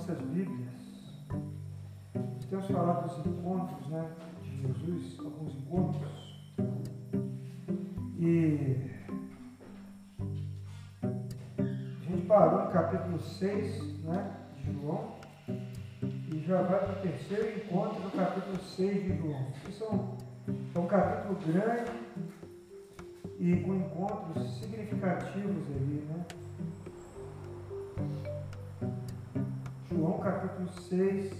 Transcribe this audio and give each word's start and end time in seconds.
nossas 0.00 0.18
Bíblias. 0.18 0.70
Temos 2.48 2.66
falado 2.68 3.06
dos 3.06 3.26
encontros 3.26 3.86
né, 3.88 4.10
de 4.42 4.62
Jesus, 4.62 5.18
alguns 5.20 5.54
encontros. 5.54 6.40
E 8.18 8.90
a 11.02 12.10
gente 12.10 12.26
parou 12.26 12.64
no 12.64 12.70
capítulo 12.70 13.20
6 13.20 14.02
né, 14.04 14.36
de 14.56 14.72
João 14.72 15.16
e 16.02 16.40
já 16.46 16.62
vai 16.62 16.78
para 16.80 16.98
o 16.98 17.02
terceiro 17.02 17.58
encontro 17.58 18.02
no 18.02 18.10
capítulo 18.10 18.58
6 18.58 19.02
de 19.02 19.16
João. 19.18 19.46
Isso 19.68 19.84
é 20.74 20.78
um 20.78 20.86
capítulo 20.86 21.38
grande 21.46 21.92
e 23.38 23.56
com 23.60 23.74
encontros 23.74 24.60
significativos 24.60 25.66
ali, 25.76 26.06
né? 26.08 26.24
João 30.00 30.18
capítulo 30.18 30.66
6. 30.88 31.30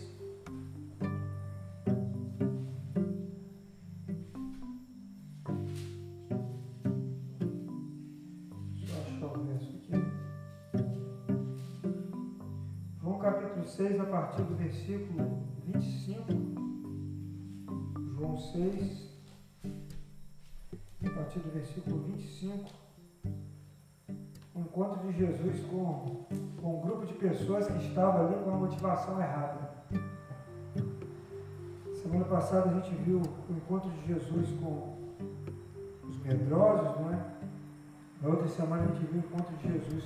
Deixa 8.74 8.92
eu 8.92 9.00
achar 9.00 9.26
o 9.34 9.44
verso 9.46 9.76
aqui. 9.76 9.92
João 13.00 13.18
capítulo 13.18 13.66
6, 13.66 13.98
a 13.98 14.04
partir 14.04 14.42
do 14.42 14.54
versículo 14.54 15.42
25. 15.64 16.26
João 18.18 18.36
6, 18.36 19.24
a 21.06 21.10
partir 21.14 21.38
do 21.38 21.50
versículo 21.50 22.02
25. 22.02 22.89
Encontro 24.60 25.06
de 25.06 25.18
Jesus 25.18 25.60
com 25.66 26.26
com 26.60 26.78
um 26.78 26.80
grupo 26.80 27.06
de 27.06 27.14
pessoas 27.14 27.66
que 27.66 27.78
estava 27.78 28.26
ali 28.26 28.36
com 28.44 28.50
a 28.50 28.56
motivação 28.56 29.20
errada. 29.20 29.70
Semana 32.02 32.24
passada 32.24 32.70
a 32.70 32.74
gente 32.74 32.94
viu 33.02 33.20
o 33.20 33.52
encontro 33.52 33.90
de 33.90 34.06
Jesus 34.06 34.48
com 34.60 34.96
os 36.08 36.18
medrosos, 36.22 37.00
não 37.00 37.12
é? 37.12 37.18
Na 38.22 38.28
outra 38.28 38.48
semana 38.48 38.82
a 38.82 38.86
gente 38.86 39.06
viu 39.06 39.22
o 39.22 39.24
encontro 39.24 39.56
de 39.56 39.72
Jesus 39.72 40.04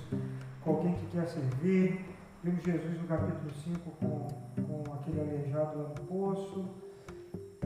com 0.62 0.70
alguém 0.70 0.94
que 0.94 1.06
quer 1.06 1.26
servir. 1.26 2.04
Vimos 2.42 2.62
Jesus 2.62 3.00
no 3.00 3.08
capítulo 3.08 3.50
5 3.50 3.90
com, 3.90 4.28
com 4.62 4.92
aquele 4.92 5.20
aleijado 5.20 5.78
lá 5.78 5.88
no 5.88 6.06
poço. 6.06 6.68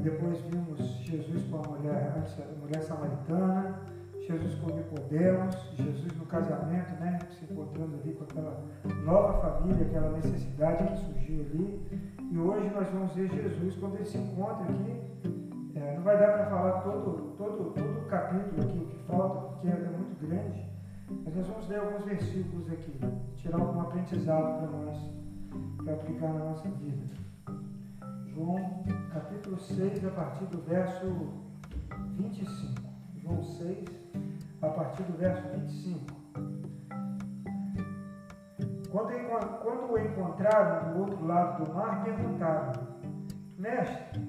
Depois 0.00 0.40
vimos 0.42 0.78
Jesus 0.78 1.42
com 1.50 1.56
a 1.56 1.68
mulher, 1.68 2.24
a 2.38 2.60
mulher 2.60 2.82
samaritana. 2.82 3.97
Jesus 4.28 4.54
com 4.56 4.74
Nicodemos, 4.76 5.56
Jesus 5.74 6.14
no 6.18 6.26
casamento, 6.26 6.92
né? 7.00 7.18
Se 7.30 7.50
encontrando 7.50 7.96
ali 7.96 8.12
com 8.12 8.24
aquela 8.24 8.62
nova 9.02 9.40
família, 9.40 9.86
aquela 9.86 10.10
necessidade 10.12 10.84
que 10.84 10.96
surgiu 10.98 11.40
ali. 11.40 12.06
E 12.30 12.38
hoje 12.38 12.68
nós 12.74 12.86
vamos 12.90 13.14
ver 13.14 13.30
Jesus 13.30 13.76
quando 13.76 13.94
ele 13.94 14.04
se 14.04 14.18
encontra 14.18 14.64
aqui. 14.64 15.00
É, 15.74 15.94
não 15.96 16.02
vai 16.02 16.18
dar 16.18 16.32
para 16.32 16.46
falar 16.46 16.80
todo, 16.82 17.34
todo, 17.38 17.72
todo 17.72 17.98
o 18.00 18.04
capítulo 18.04 18.62
aqui, 18.62 18.78
o 18.78 18.86
que 18.86 18.98
falta, 19.04 19.48
porque 19.48 19.68
é 19.68 19.90
muito 19.96 20.26
grande. 20.26 20.68
Mas 21.24 21.34
nós 21.34 21.46
vamos 21.46 21.68
ler 21.68 21.80
alguns 21.80 22.04
versículos 22.04 22.70
aqui, 22.70 23.00
tirar 23.36 23.58
algum 23.58 23.80
aprendizado 23.80 24.58
para 24.58 24.78
nós, 24.78 25.10
para 25.82 25.94
aplicar 25.94 26.34
na 26.34 26.44
nossa 26.44 26.68
vida. 26.68 27.06
João 28.26 28.84
capítulo 29.10 29.58
6, 29.58 30.04
a 30.04 30.10
partir 30.10 30.44
do 30.46 30.58
verso 30.58 31.06
25. 32.18 32.88
João 33.22 33.42
6, 33.42 33.97
a 34.62 34.68
partir 34.68 35.02
do 35.04 35.16
verso 35.18 35.42
25. 35.48 36.18
Quando, 38.90 39.12
quando 39.62 39.92
o 39.92 39.98
encontraram 39.98 40.92
do 40.92 41.00
outro 41.00 41.26
lado 41.26 41.64
do 41.64 41.74
mar, 41.74 42.02
perguntaram: 42.04 42.72
Mestre, 43.58 44.20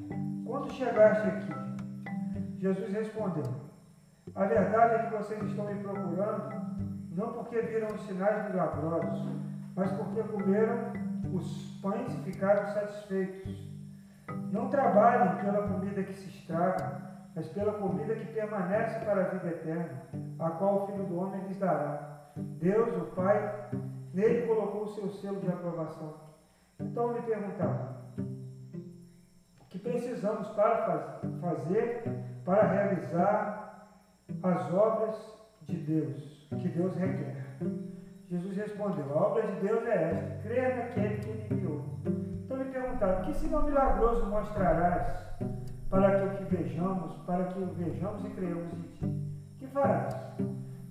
quando 0.45 0.71
chegaste 0.73 1.27
aqui? 1.27 1.53
Jesus 2.57 2.91
respondeu: 2.93 3.43
A 4.35 4.45
verdade 4.45 4.95
é 4.95 5.03
que 5.05 5.15
vocês 5.15 5.41
estão 5.43 5.65
me 5.65 5.81
procurando, 5.81 6.53
não 7.15 7.31
porque 7.31 7.61
viram 7.61 7.87
os 7.87 8.01
sinais 8.05 8.49
milagrosos, 8.49 9.27
mas 9.75 9.91
porque 9.93 10.23
comeram 10.23 10.91
os 11.33 11.79
pães 11.81 12.13
e 12.13 12.31
ficaram 12.31 12.67
satisfeitos. 12.73 13.67
Não 14.51 14.69
trabalhem 14.69 15.37
pela 15.37 15.67
comida 15.67 16.03
que 16.03 16.13
se 16.13 16.27
estraga, 16.29 17.08
mas 17.39 17.47
pela 17.53 17.71
comida 17.71 18.13
que 18.15 18.33
permanece 18.33 18.99
para 19.05 19.21
a 19.21 19.29
vida 19.29 19.47
eterna, 19.47 20.01
a 20.39 20.49
qual 20.49 20.83
o 20.83 20.87
Filho 20.87 21.05
do 21.05 21.17
Homem 21.17 21.41
lhes 21.47 21.57
dará. 21.57 22.33
Deus, 22.35 22.93
o 22.97 23.15
Pai, 23.15 23.69
nele 24.13 24.45
colocou 24.45 24.83
o 24.83 24.89
seu 24.89 25.09
selo 25.09 25.39
de 25.39 25.47
aprovação. 25.47 26.15
Então 26.77 27.13
lhe 27.13 27.21
perguntaram: 27.21 27.95
o 29.61 29.65
que 29.69 29.79
precisamos 29.79 30.49
para 30.49 31.21
fazer 31.39 32.03
para 32.43 32.67
realizar 32.67 33.87
as 34.43 34.73
obras 34.73 35.15
de 35.61 35.77
Deus, 35.77 36.49
que 36.59 36.67
Deus 36.67 36.93
requer? 36.97 37.37
Jesus 38.27 38.57
respondeu: 38.57 39.17
A 39.17 39.27
obra 39.27 39.47
de 39.47 39.65
Deus 39.65 39.85
é 39.85 40.09
esta, 40.11 40.41
crer 40.43 40.75
naquele 40.75 41.17
que 41.19 41.29
ele 41.29 41.47
enviou. 41.53 41.85
Então 42.43 42.57
lhe 42.57 42.65
perguntaram: 42.65 43.21
Que 43.21 43.33
sinal 43.33 43.63
milagroso 43.63 44.25
mostrarás 44.25 45.28
para 45.89 46.19
que 46.19 46.25
o 46.25 46.37
que 46.37 46.55
vejamos, 46.55 47.13
para 47.25 47.45
que 47.45 47.59
o 47.59 47.65
vejamos 47.73 48.23
e 48.25 48.29
creiamos 48.29 48.73
em 48.73 48.81
ti? 48.93 49.33
Que 49.57 49.67
farás? 49.67 50.15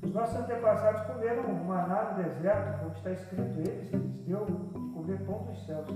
Os 0.02 0.12
nossos 0.12 0.40
antepassados 0.40 1.02
comeram 1.02 1.52
maná 1.64 2.12
no 2.12 2.22
deserto, 2.22 2.78
como 2.80 2.92
está 2.92 3.12
escrito, 3.12 3.60
eles 3.60 3.92
lhes 3.92 4.26
deu 4.26 4.44
de 4.44 4.52
comer 4.92 5.18
pão 5.24 5.44
dos 5.44 5.66
céus. 5.66 5.86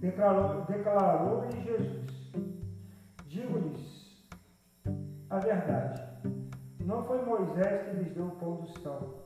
Declarou-lhe 0.00 0.64
declarou 0.66 1.44
Jesus: 1.50 2.32
Digo-lhes 3.26 4.24
a 5.28 5.38
verdade. 5.38 6.02
Não 6.80 7.04
foi 7.04 7.24
Moisés 7.24 7.82
que 7.82 7.96
lhes 7.96 8.14
deu 8.14 8.26
o 8.26 8.30
pão 8.32 8.56
do 8.56 8.78
céu, 8.80 9.24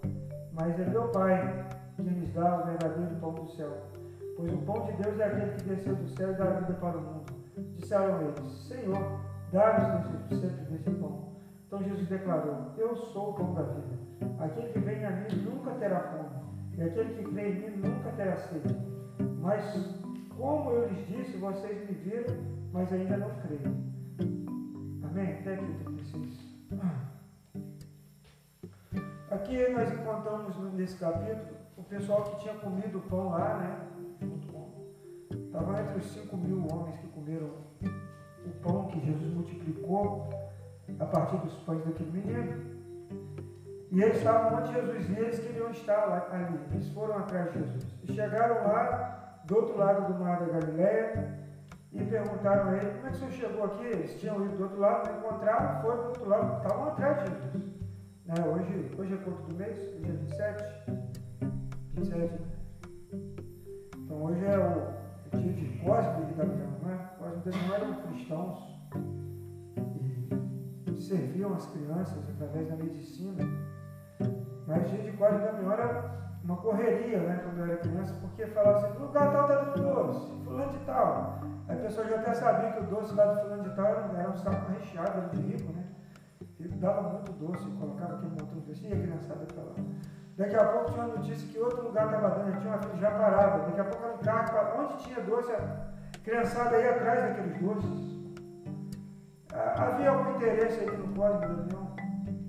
mas 0.52 0.78
é 0.78 0.84
meu 0.86 1.08
Pai 1.08 1.66
que 1.96 2.02
lhes 2.02 2.32
dá 2.34 2.62
o 2.62 2.66
verdadeiro 2.66 3.14
pão 3.20 3.32
do 3.34 3.46
céu. 3.52 3.72
Pois 4.36 4.52
o 4.52 4.58
pão 4.58 4.86
de 4.86 4.92
Deus 5.02 5.18
é 5.20 5.24
aquele 5.24 5.52
que 5.52 5.64
desceu 5.64 5.94
do 5.94 6.08
céu 6.08 6.32
e 6.32 6.34
dá 6.34 6.44
vida 6.44 6.72
para 6.74 6.98
o 6.98 7.00
mundo. 7.00 7.43
Disseram 7.76 8.20
eles: 8.22 8.52
Senhor, 8.66 9.20
dá-nos 9.52 10.06
sempre 10.28 10.64
desse 10.64 10.90
pão. 10.90 11.34
Então 11.66 11.82
Jesus 11.82 12.08
declarou: 12.08 12.72
Eu 12.76 12.96
sou 12.96 13.30
o 13.30 13.34
pão 13.34 13.54
da 13.54 13.62
vida. 13.62 13.98
Aquele 14.38 14.72
que 14.72 14.78
vem 14.80 15.04
a 15.04 15.10
mim 15.10 15.36
nunca 15.44 15.72
terá 15.72 16.00
fome, 16.00 16.76
e 16.76 16.82
aquele 16.82 17.14
que 17.14 17.32
crê 17.32 17.50
em 17.50 17.70
mim 17.70 17.88
nunca 17.88 18.10
terá 18.12 18.36
sede. 18.36 18.76
Mas, 19.40 19.62
como 20.36 20.70
eu 20.70 20.88
lhes 20.88 21.06
disse, 21.06 21.36
vocês 21.36 21.88
me 21.88 21.94
viram, 21.94 22.34
mas 22.72 22.92
ainda 22.92 23.16
não 23.16 23.30
creem. 23.40 23.94
Amém? 25.04 25.38
Até 25.38 25.54
aqui 25.54 25.64
o 25.64 25.84
36. 25.84 26.54
Aqui 29.30 29.68
nós 29.72 29.92
encontramos 29.92 30.74
nesse 30.74 30.96
capítulo 30.96 31.56
o 31.76 31.82
pessoal 31.82 32.22
que 32.22 32.40
tinha 32.42 32.54
comido 32.54 32.98
o 32.98 33.02
pão 33.02 33.30
lá, 33.30 33.58
né? 33.58 33.94
Estava 35.46 35.80
entre 35.80 35.98
os 35.98 36.06
5 36.12 36.36
mil 36.36 36.66
homens 36.70 36.96
que 36.98 37.06
comeram 37.08 37.50
o 38.44 38.50
pão 38.62 38.86
que 38.88 39.00
Jesus 39.00 39.32
multiplicou 39.32 40.28
a 40.98 41.06
partir 41.06 41.36
dos 41.38 41.54
pães 41.60 41.84
daquele 41.84 42.10
menino. 42.10 42.74
E 43.90 44.02
eles 44.02 44.18
estavam 44.18 44.58
onde 44.58 44.72
Jesus 44.72 45.08
ia, 45.08 45.20
eles 45.20 45.38
queriam 45.38 45.70
estar 45.70 46.06
lá, 46.06 46.28
ali. 46.32 46.58
Eles 46.72 46.88
foram 46.88 47.18
atrás 47.18 47.52
de 47.52 47.60
Jesus. 47.60 47.86
E 48.02 48.12
chegaram 48.12 48.66
lá, 48.66 49.40
do 49.44 49.56
outro 49.56 49.78
lado 49.78 50.12
do 50.12 50.18
mar 50.18 50.40
da 50.40 50.46
Galileia, 50.46 51.44
e 51.92 52.04
perguntaram 52.04 52.70
a 52.70 52.76
ele, 52.76 52.90
como 52.90 53.06
é 53.06 53.10
que 53.10 53.16
o 53.16 53.18
senhor 53.18 53.32
chegou 53.32 53.64
aqui? 53.64 53.84
Eles 53.84 54.20
tinham 54.20 54.44
ido 54.44 54.56
do 54.56 54.62
outro 54.64 54.80
lado, 54.80 55.12
não 55.12 55.18
encontraram, 55.18 55.82
foram 55.82 55.96
do 55.96 56.08
outro 56.08 56.28
lado, 56.28 56.56
estavam 56.56 56.88
atrás 56.88 57.18
de 57.18 57.30
Jesus. 57.30 57.74
Né? 58.26 58.34
Hoje, 58.44 58.90
hoje 58.98 59.14
é 59.14 59.16
quanto 59.18 59.42
do 59.42 59.54
mês? 59.54 59.78
Hoje 59.78 60.08
é 60.08 60.12
27? 60.12 60.64
27. 61.92 62.40
Então 63.96 64.24
hoje 64.24 64.44
é 64.44 64.58
o 64.58 65.03
de 65.36 65.78
Cosme 65.78 66.30
e 66.30 66.34
Damião, 66.34 66.70
não 66.82 66.90
é? 66.90 66.96
Cosme 67.18 67.42
e 67.46 67.50
Damião 67.50 67.74
eram 67.74 67.94
cristãos 68.02 68.74
e 70.86 71.02
serviam 71.02 71.54
as 71.54 71.66
crianças 71.66 72.28
através 72.30 72.68
da 72.68 72.76
medicina. 72.76 73.44
Mas 74.66 74.90
de 74.90 75.12
Cosme 75.12 75.38
e 75.38 75.44
Damião 75.44 75.72
era 75.72 76.14
uma 76.44 76.56
correria, 76.56 77.20
né, 77.20 77.40
quando 77.42 77.58
eu 77.58 77.64
era 77.64 77.76
criança, 77.78 78.14
porque 78.20 78.46
falava 78.48 78.76
assim, 78.76 78.98
lugar 78.98 79.32
tal 79.32 79.42
está 79.44 79.64
dando 79.64 79.82
doce, 79.82 80.44
fulano 80.44 80.72
de 80.72 80.78
tal. 80.84 81.40
Aí 81.66 81.78
a 81.78 81.80
pessoa 81.80 82.06
já 82.06 82.16
até 82.16 82.34
sabia 82.34 82.72
que 82.72 82.80
o 82.80 82.86
doce 82.86 83.14
lá 83.14 83.24
do 83.24 83.40
fulano 83.40 83.62
de 83.62 83.70
tal 83.74 83.86
era, 83.86 84.30
um 84.30 84.36
saco 84.36 84.72
recheado, 84.72 85.20
era 85.20 85.28
de 85.28 85.40
rico, 85.40 85.72
né? 85.72 85.84
Ele 86.60 86.76
dava 86.76 87.14
muito 87.14 87.32
doce, 87.32 87.66
colocava 87.78 88.14
aquele 88.16 88.32
montão 88.32 88.60
de 88.60 88.66
doce, 88.66 88.86
e 88.86 88.92
a 88.92 89.00
criançada 89.00 89.46
para 89.46 89.62
lá. 89.62 89.74
Daqui 90.36 90.56
a 90.56 90.64
pouco 90.64 90.90
tinha 90.90 91.04
uma 91.04 91.16
notícia 91.16 91.48
que 91.48 91.58
outro 91.60 91.82
lugar 91.82 92.06
estava 92.06 92.30
dando, 92.30 92.58
tinha 92.58 92.72
uma 92.72 92.82
filha 92.82 92.96
já 92.96 93.10
parava. 93.12 93.66
Daqui 93.66 93.80
a 93.80 93.84
pouco 93.84 94.04
era 94.04 94.14
um 94.14 94.18
carro, 94.18 94.82
onde 94.82 95.04
tinha 95.04 95.20
doce, 95.20 95.52
a 95.52 96.18
criançada 96.24 96.76
ia 96.76 96.90
atrás 96.90 97.22
daqueles 97.22 97.60
doces. 97.60 98.14
Havia 99.52 100.10
algum 100.10 100.34
interesse 100.34 100.80
aí 100.80 100.96
no 100.96 101.12
e 101.12 101.16
Damião? 101.16 101.94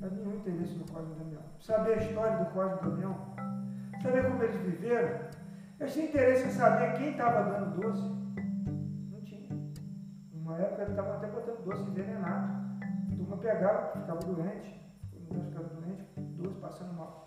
Havia 0.02 0.18
nenhum 0.18 0.38
interesse 0.38 0.74
no 0.74 0.84
e 0.84 1.16
Damião. 1.16 1.42
Saber 1.60 1.94
a 1.94 1.98
história 1.98 2.38
do 2.38 2.46
e 2.46 2.90
Damião? 2.90 3.36
Saber 4.02 4.24
como 4.24 4.44
eles 4.44 4.56
viveram? 4.56 5.20
Eles 5.80 5.94
tinham 5.94 6.08
interesse 6.08 6.48
em 6.48 6.52
saber 6.52 6.94
quem 6.94 7.12
estava 7.12 7.44
dando 7.52 7.80
doce. 7.80 8.02
Não 9.12 9.22
tinha. 9.22 9.50
Numa 10.34 10.58
época 10.58 10.82
ele 10.82 10.92
estava 10.92 11.18
até 11.18 11.28
botando 11.28 11.64
doce 11.64 11.84
envenenado. 11.84 12.66
A 12.82 13.16
turma 13.16 13.38
pegava, 13.38 13.92
ficava 13.92 14.20
doente, 14.22 14.82
ficava 15.12 15.68
doente, 15.70 16.04
doce 16.38 16.56
passando 16.56 16.94
mal. 16.94 17.25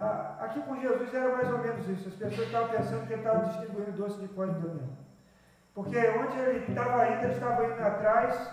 Ah, 0.00 0.36
aqui 0.40 0.60
com 0.60 0.80
Jesus 0.80 1.12
era 1.12 1.36
mais 1.36 1.50
ou 1.50 1.58
menos 1.58 1.88
isso. 1.88 2.08
As 2.08 2.14
pessoas 2.14 2.46
estavam 2.46 2.68
pensando 2.68 3.06
que 3.06 3.12
ele 3.14 3.22
estava 3.22 3.46
distribuindo 3.46 3.92
doce 3.92 4.20
de 4.20 4.28
código 4.28 4.68
minha. 4.68 4.88
Porque 5.74 5.96
onde 5.96 6.38
ele 6.38 6.64
estava 6.68 7.08
indo, 7.08 7.24
ele 7.24 7.32
estava 7.32 7.64
indo 7.64 7.80
atrás, 7.80 8.50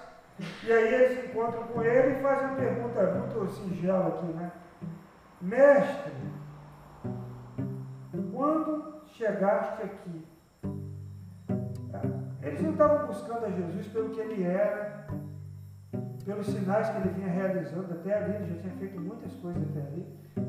e 0.64 0.72
aí 0.72 0.94
eles 0.94 1.26
encontram 1.26 1.64
com 1.68 1.84
ele 1.84 2.18
e 2.18 2.22
fazem 2.22 2.48
uma 2.48 2.56
pergunta 2.56 3.12
muito 3.12 3.48
singela 3.54 4.08
aqui, 4.08 4.26
né? 4.28 4.52
Mestre, 5.42 6.14
quando 8.32 9.02
chegaste 9.08 9.84
aqui? 9.84 10.26
Eles 12.42 12.62
não 12.62 12.72
estavam 12.72 13.08
buscando 13.08 13.46
a 13.46 13.52
Jesus 13.52 13.88
pelo 13.88 14.10
que 14.10 14.20
ele 14.20 14.44
era, 14.44 15.08
pelos 16.26 16.46
sinais 16.48 16.90
que 16.90 16.98
ele 16.98 17.10
vinha 17.10 17.28
realizando 17.28 17.94
até 17.94 18.18
ali, 18.18 18.36
ele 18.36 18.54
já 18.54 18.62
tinha 18.62 18.74
feito 18.76 19.00
muitas 19.00 19.34
coisas 19.34 19.64
até 19.70 19.80
ali, 19.80 20.06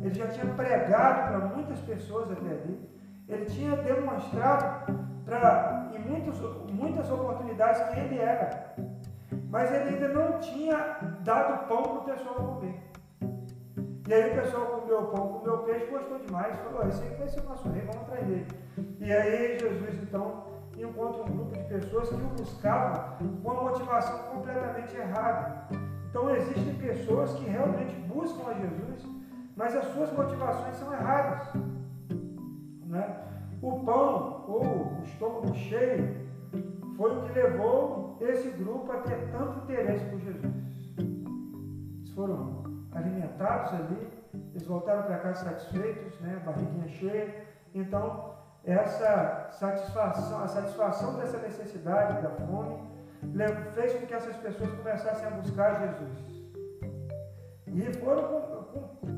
ele 0.07 0.15
já 0.15 0.29
tinha 0.29 0.47
pregado 0.55 1.29
para 1.29 1.49
muitas 1.49 1.81
pessoas 1.81 2.31
até 2.31 2.49
ali, 2.49 2.89
ele 3.29 3.45
tinha 3.47 3.77
demonstrado 3.77 4.93
para, 5.25 5.91
em 5.93 5.99
muitos, 5.99 6.41
muitas 6.73 7.11
oportunidades 7.11 7.83
que 7.89 7.99
ele 7.99 8.19
era, 8.19 8.75
mas 9.51 9.73
ele 9.73 9.97
ainda 9.97 10.09
não 10.09 10.39
tinha 10.39 10.99
dado 11.25 11.67
pão 11.67 11.83
para 11.83 11.93
o 11.93 12.05
pessoal 12.05 12.35
comer. 12.35 12.81
E 14.09 14.15
aí 14.15 14.31
o 14.31 14.41
pessoal 14.41 14.67
comeu 14.67 15.01
o 15.01 15.07
pão, 15.07 15.29
comeu 15.41 15.55
o 15.55 15.59
peixe, 15.65 15.87
gostou 15.87 16.19
demais, 16.21 16.55
falou, 16.61 16.87
esse 16.87 17.03
aí 17.03 17.17
vai 17.17 17.29
ser 17.29 17.41
o 17.41 17.49
nosso 17.49 17.69
rei, 17.71 17.83
vamos 17.83 18.03
atrás 18.03 18.25
dele. 18.25 18.47
E 19.01 19.13
aí 19.13 19.59
Jesus 19.59 20.03
então 20.05 20.45
encontra 20.77 21.23
um 21.23 21.37
grupo 21.37 21.57
de 21.57 21.65
pessoas 21.65 22.09
que 22.11 22.15
o 22.15 22.19
buscavam 22.19 23.17
com 23.19 23.51
uma 23.51 23.63
motivação 23.63 24.19
completamente 24.31 24.97
errada. 24.97 25.67
Então 26.09 26.31
existem 26.31 26.75
pessoas 26.75 27.33
que 27.35 27.47
realmente 27.47 27.97
buscam 28.03 28.49
a 28.49 28.55
Jesus, 28.55 29.16
mas 29.57 29.75
as 29.75 29.87
suas 29.87 30.13
motivações 30.13 30.77
são 30.77 30.93
erradas. 30.93 31.49
Né? 32.85 33.25
O 33.63 33.81
pão 33.81 34.45
ou 34.47 34.99
o 34.99 35.03
estômago 35.03 35.55
cheio 35.55 36.27
foi 36.97 37.17
o 37.17 37.23
que 37.23 37.33
levou 37.33 38.19
esse 38.21 38.51
grupo 38.51 38.93
a 38.93 38.99
ter 38.99 39.31
tanto 39.33 39.59
interesse 39.61 40.05
por 40.07 40.21
Jesus. 40.21 40.55
Eles 40.99 42.11
foram 42.15 42.63
alimentados 42.93 43.73
ali, 43.73 44.09
eles 44.53 44.67
voltaram 44.67 45.03
para 45.05 45.19
casa 45.19 45.45
satisfeitos, 45.45 46.21
né, 46.21 46.41
barriguinha 46.45 46.89
cheia. 46.89 47.47
Então, 47.75 48.35
essa 48.65 49.49
satisfação, 49.53 50.43
a 50.43 50.49
satisfação 50.49 51.17
dessa 51.17 51.39
necessidade, 51.39 52.23
da 52.23 52.31
fome, 52.31 52.79
fez 53.75 53.95
com 53.95 54.07
que 54.07 54.15
essas 54.15 54.37
pessoas 54.37 54.71
começassem 54.71 55.27
a 55.27 55.31
buscar 55.31 55.81
Jesus. 55.81 56.37
E 57.67 57.93
foram 57.95 58.56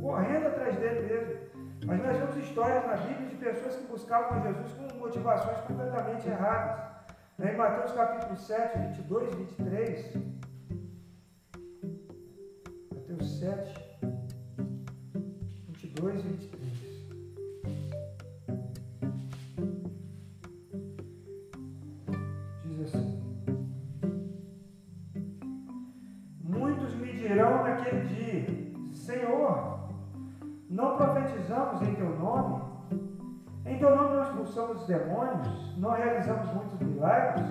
correndo 0.00 0.47
atrás 0.47 0.77
dele 0.77 1.06
mesmo. 1.06 1.49
Mas 1.87 2.03
nós 2.03 2.17
vemos 2.17 2.37
histórias 2.37 2.85
na 2.87 2.97
Bíblia 2.97 3.29
de 3.29 3.37
pessoas 3.37 3.77
que 3.77 3.87
buscavam 3.87 4.43
Jesus 4.43 4.73
com 4.73 4.99
motivações 4.99 5.59
completamente 5.61 6.29
erradas. 6.29 6.89
Em 7.39 7.56
Mateus 7.56 7.93
capítulo 7.93 8.37
7, 8.37 8.79
22 8.79 9.33
e 9.33 9.37
23, 9.37 10.17
Mateus 12.95 13.39
7, 13.39 14.00
22 15.69 16.19
e 16.19 16.29
23. 16.29 16.57
Não 30.78 30.96
profetizamos 30.96 31.82
em 31.82 31.94
teu 31.96 32.16
nome? 32.16 32.62
Em 33.66 33.78
teu 33.78 33.96
nome 33.96 34.14
nós 34.14 34.28
expulsamos 34.28 34.82
os 34.82 34.86
demônios? 34.86 35.76
Não 35.76 35.90
realizamos 35.90 36.54
muitos 36.54 36.78
milagres? 36.78 37.50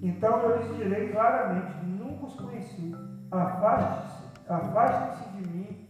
Então 0.00 0.38
eu 0.38 0.58
lhes 0.58 0.76
direi 0.76 1.10
claramente: 1.10 1.84
nunca 1.84 2.26
os 2.26 2.34
conheci. 2.36 2.94
Afaste-se 3.32 4.26
Afastem-se 4.48 5.28
de 5.30 5.48
mim, 5.50 5.88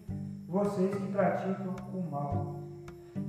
vocês 0.48 0.94
que 0.94 1.12
praticam 1.12 1.76
o 1.92 2.10
mal. 2.10 2.56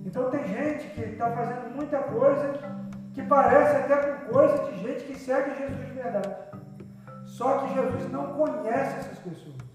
Então 0.06 0.30
tem 0.30 0.48
gente 0.48 0.88
que 0.92 1.02
está 1.02 1.30
fazendo 1.32 1.76
muita 1.76 2.00
coisa 2.04 2.54
que 3.14 3.22
parece 3.24 3.76
até 3.76 3.98
com 3.98 4.32
coisa 4.32 4.72
de 4.72 4.80
gente 4.80 5.04
que 5.04 5.20
segue 5.20 5.54
Jesus 5.58 5.86
de 5.86 5.92
verdade. 5.92 6.34
Só 7.26 7.58
que 7.58 7.74
Jesus 7.74 8.10
não 8.10 8.36
conhece 8.36 9.00
essas 9.00 9.20
pessoas. 9.20 9.67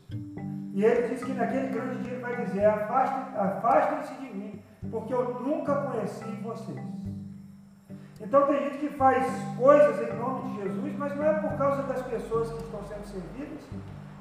E 0.73 0.83
ele 0.83 1.09
diz 1.09 1.23
que 1.23 1.33
naquele 1.35 1.69
grande 1.69 2.03
dia 2.03 2.13
ele 2.13 2.23
vai 2.23 2.45
dizer: 2.45 2.65
afastem-se 2.65 3.37
afastem 3.37 4.19
de 4.19 4.35
mim, 4.35 4.63
porque 4.91 5.13
eu 5.13 5.41
nunca 5.41 5.75
conheci 5.83 6.25
vocês. 6.43 6.81
Então 8.19 8.47
tem 8.47 8.65
gente 8.65 8.79
que 8.79 8.89
faz 8.97 9.27
coisas 9.59 10.09
em 10.09 10.17
nome 10.17 10.51
de 10.51 10.63
Jesus, 10.63 10.97
mas 10.97 11.15
não 11.15 11.25
é 11.25 11.35
por 11.41 11.59
causa 11.59 11.83
das 11.83 12.03
pessoas 12.03 12.51
que 12.51 12.63
estão 12.63 12.83
sendo 12.85 13.05
servidas, 13.05 13.61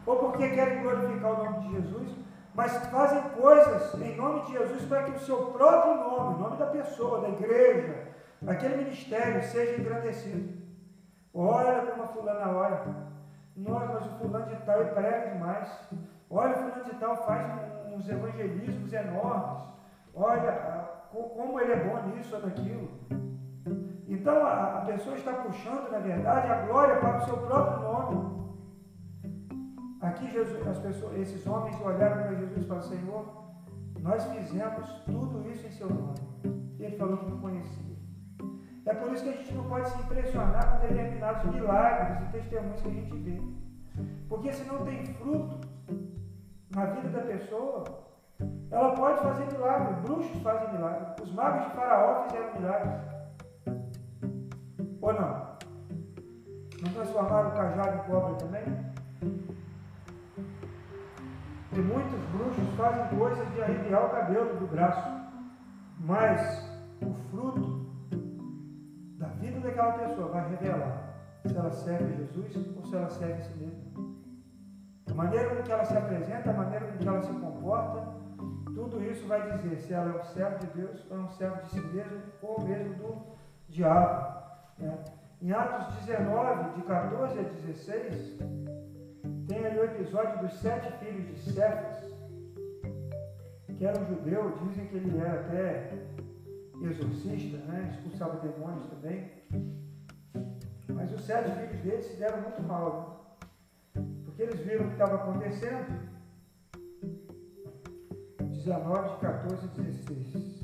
ou 0.05 0.17
porque 0.17 0.49
querem 0.49 0.81
glorificar 0.81 1.31
o 1.31 1.43
nome 1.45 1.67
de 1.67 1.75
Jesus, 1.75 2.15
mas 2.53 2.75
fazem 2.87 3.21
coisas 3.29 3.93
em 4.01 4.17
nome 4.17 4.41
de 4.41 4.53
Jesus 4.53 4.81
para 4.83 5.03
que 5.03 5.11
o 5.11 5.19
seu 5.19 5.37
próprio 5.37 5.95
nome, 5.95 6.35
o 6.35 6.39
nome 6.39 6.57
da 6.57 6.65
pessoa, 6.65 7.21
da 7.21 7.29
igreja, 7.29 8.07
daquele 8.41 8.77
ministério 8.77 9.41
seja 9.43 9.79
engrandecido. 9.79 10.61
Olha 11.33 11.83
como 11.83 12.03
a 12.03 12.07
fulana 12.07 12.51
olha. 12.51 12.81
Nós, 13.55 13.89
mas 13.89 14.05
o 14.05 14.17
fulano 14.17 14.47
de 14.47 14.55
tal 14.65 14.81
ele 14.81 14.89
prega 14.89 15.31
demais. 15.31 15.69
Olha, 16.31 16.53
fulano 16.53 16.85
de 16.85 16.95
tal 16.95 17.17
faz 17.25 17.45
uns 17.93 18.07
evangelismos 18.07 18.93
enormes. 18.93 19.63
Olha 20.13 20.89
como 21.11 21.59
ele 21.59 21.73
é 21.73 21.83
bom 21.83 22.07
nisso 22.07 22.35
ou 22.35 22.41
naquilo. 22.41 22.89
Então 24.07 24.45
a, 24.45 24.77
a 24.77 24.85
pessoa 24.85 25.15
está 25.15 25.33
puxando, 25.33 25.91
na 25.91 25.99
verdade, 25.99 26.47
a 26.47 26.65
glória 26.65 26.95
para 26.97 27.17
o 27.17 27.25
seu 27.25 27.37
próprio 27.37 27.81
nome. 27.81 28.41
Aqui 29.99 30.31
Jesus, 30.31 30.65
as 30.67 30.79
pessoas, 30.79 31.17
esses 31.17 31.45
homens 31.45 31.79
olharam 31.81 32.23
para 32.23 32.35
Jesus 32.35 32.63
e 32.63 32.67
falaram, 32.67 32.87
Senhor, 32.87 33.25
nós 33.99 34.23
fizemos 34.25 34.89
tudo 35.05 35.49
isso 35.49 35.67
em 35.67 35.71
seu 35.71 35.89
nome. 35.89 36.15
E 36.79 36.83
ele 36.83 36.97
falou 36.97 37.17
que 37.17 37.29
não 37.29 37.39
conhecia. 37.39 37.91
É 38.85 38.93
por 38.93 39.11
isso 39.11 39.23
que 39.23 39.29
a 39.29 39.33
gente 39.33 39.53
não 39.53 39.65
pode 39.65 39.89
se 39.89 40.01
impressionar 40.01 40.71
com 40.71 40.87
determinados 40.87 41.53
milagres 41.53 42.27
e 42.27 42.31
testemunhos 42.31 42.81
que 42.81 42.87
a 42.87 42.91
gente 42.91 43.17
vê. 43.17 43.41
Porque 44.27 44.51
se 44.51 44.63
não 44.63 44.83
tem 44.83 45.05
fruto 45.05 45.59
na 46.75 46.85
vida 46.85 47.09
da 47.09 47.21
pessoa, 47.25 47.83
ela 48.71 48.95
pode 48.95 49.19
fazer 49.21 49.45
milagre. 49.51 50.01
Bruxos 50.01 50.41
fazem 50.41 50.73
milagre. 50.73 51.23
Os 51.23 51.31
magos 51.33 51.65
de 51.65 51.75
Faraó 51.75 52.23
fizeram 52.23 52.59
milagres. 52.59 53.11
Ou 55.01 55.13
não? 55.13 55.51
Não 56.81 56.93
transformaram 56.93 57.49
o 57.49 57.53
cajado 57.53 57.97
em 57.97 58.09
cobra 58.09 58.35
também? 58.35 58.63
E 61.73 61.79
muitos 61.79 62.19
bruxos 62.31 62.75
fazem 62.75 63.17
coisas 63.17 63.53
de 63.53 63.61
arrepiar 63.61 64.05
o 64.05 64.09
cabelo 64.09 64.59
do 64.59 64.67
braço. 64.67 65.09
Mas 65.99 66.69
o 67.01 67.13
fruto 67.29 67.85
da 69.17 69.27
vida 69.27 69.59
daquela 69.59 69.93
pessoa 69.93 70.29
vai 70.29 70.49
revelar 70.49 71.11
se 71.45 71.55
ela 71.55 71.71
serve 71.71 72.15
Jesus 72.15 72.55
ou 72.77 72.85
se 72.85 72.95
ela 72.95 73.09
serve 73.09 73.33
a 73.33 73.41
si 73.41 73.57
mesma. 73.57 74.20
A 75.11 75.13
maneira 75.13 75.49
com 75.49 75.61
que 75.61 75.71
ela 75.71 75.83
se 75.83 75.97
apresenta, 75.97 76.49
a 76.49 76.53
maneira 76.53 76.85
com 76.85 76.97
que 76.97 77.07
ela 77.07 77.21
se 77.21 77.33
comporta, 77.33 78.07
tudo 78.73 79.03
isso 79.03 79.27
vai 79.27 79.51
dizer 79.51 79.77
se 79.77 79.93
ela 79.93 80.13
é 80.13 80.21
um 80.21 80.23
servo 80.23 80.59
de 80.59 80.67
Deus 80.67 81.05
ou 81.11 81.17
é 81.17 81.19
um 81.19 81.29
servo 81.29 81.61
de 81.63 81.69
si 81.69 81.81
mesmo 81.81 82.21
ou 82.41 82.61
mesmo 82.61 82.93
do 82.95 83.21
diabo. 83.67 84.41
Né? 84.79 84.97
Em 85.41 85.51
Atos 85.51 85.95
19, 86.05 86.79
de 86.79 86.81
14 86.83 87.39
a 87.39 87.43
16, 87.43 88.37
tem 89.47 89.65
ali 89.65 89.79
o 89.79 89.83
episódio 89.83 90.39
dos 90.39 90.53
sete 90.59 90.89
filhos 90.93 91.27
de 91.27 91.51
Cefas, 91.51 92.13
que 93.77 93.85
era 93.85 93.99
um 93.99 94.05
judeu, 94.05 94.57
dizem 94.63 94.87
que 94.87 94.95
ele 94.95 95.17
era 95.17 95.41
até 95.41 95.91
exorcista, 96.81 97.57
né? 97.57 97.89
expulsava 97.91 98.39
demônios 98.39 98.87
também. 98.87 99.29
Mas 100.87 101.11
os 101.11 101.23
sete 101.25 101.51
filhos 101.51 101.81
dele 101.81 102.01
se 102.01 102.15
deram 102.17 102.41
muito 102.41 102.63
mal, 102.63 103.09
né? 103.09 103.20
Porque 104.41 104.43
eles 104.43 104.59
viram 104.65 104.85
o 104.85 104.87
que 104.87 104.93
estava 104.93 105.15
acontecendo. 105.15 106.09
19, 108.39 109.19
14 109.19 109.65
e 109.65 109.81
16. 109.81 110.61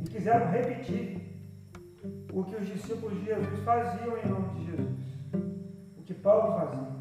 E 0.00 0.04
quiseram 0.10 0.50
repetir 0.50 1.22
o 2.32 2.44
que 2.44 2.56
os 2.56 2.66
discípulos 2.66 3.18
de 3.20 3.26
Jesus 3.26 3.60
faziam 3.64 4.18
em 4.18 4.28
nome 4.28 4.58
de 4.58 4.66
Jesus 4.66 4.92
que 6.04 6.14
Paulo 6.14 6.58
fazia. 6.58 6.92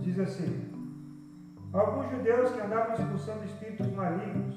Diz 0.00 0.18
assim: 0.20 0.70
alguns 1.72 2.10
judeus 2.10 2.50
que 2.52 2.60
andavam 2.60 2.94
expulsando 2.94 3.44
espíritos 3.44 3.92
malignos 3.92 4.56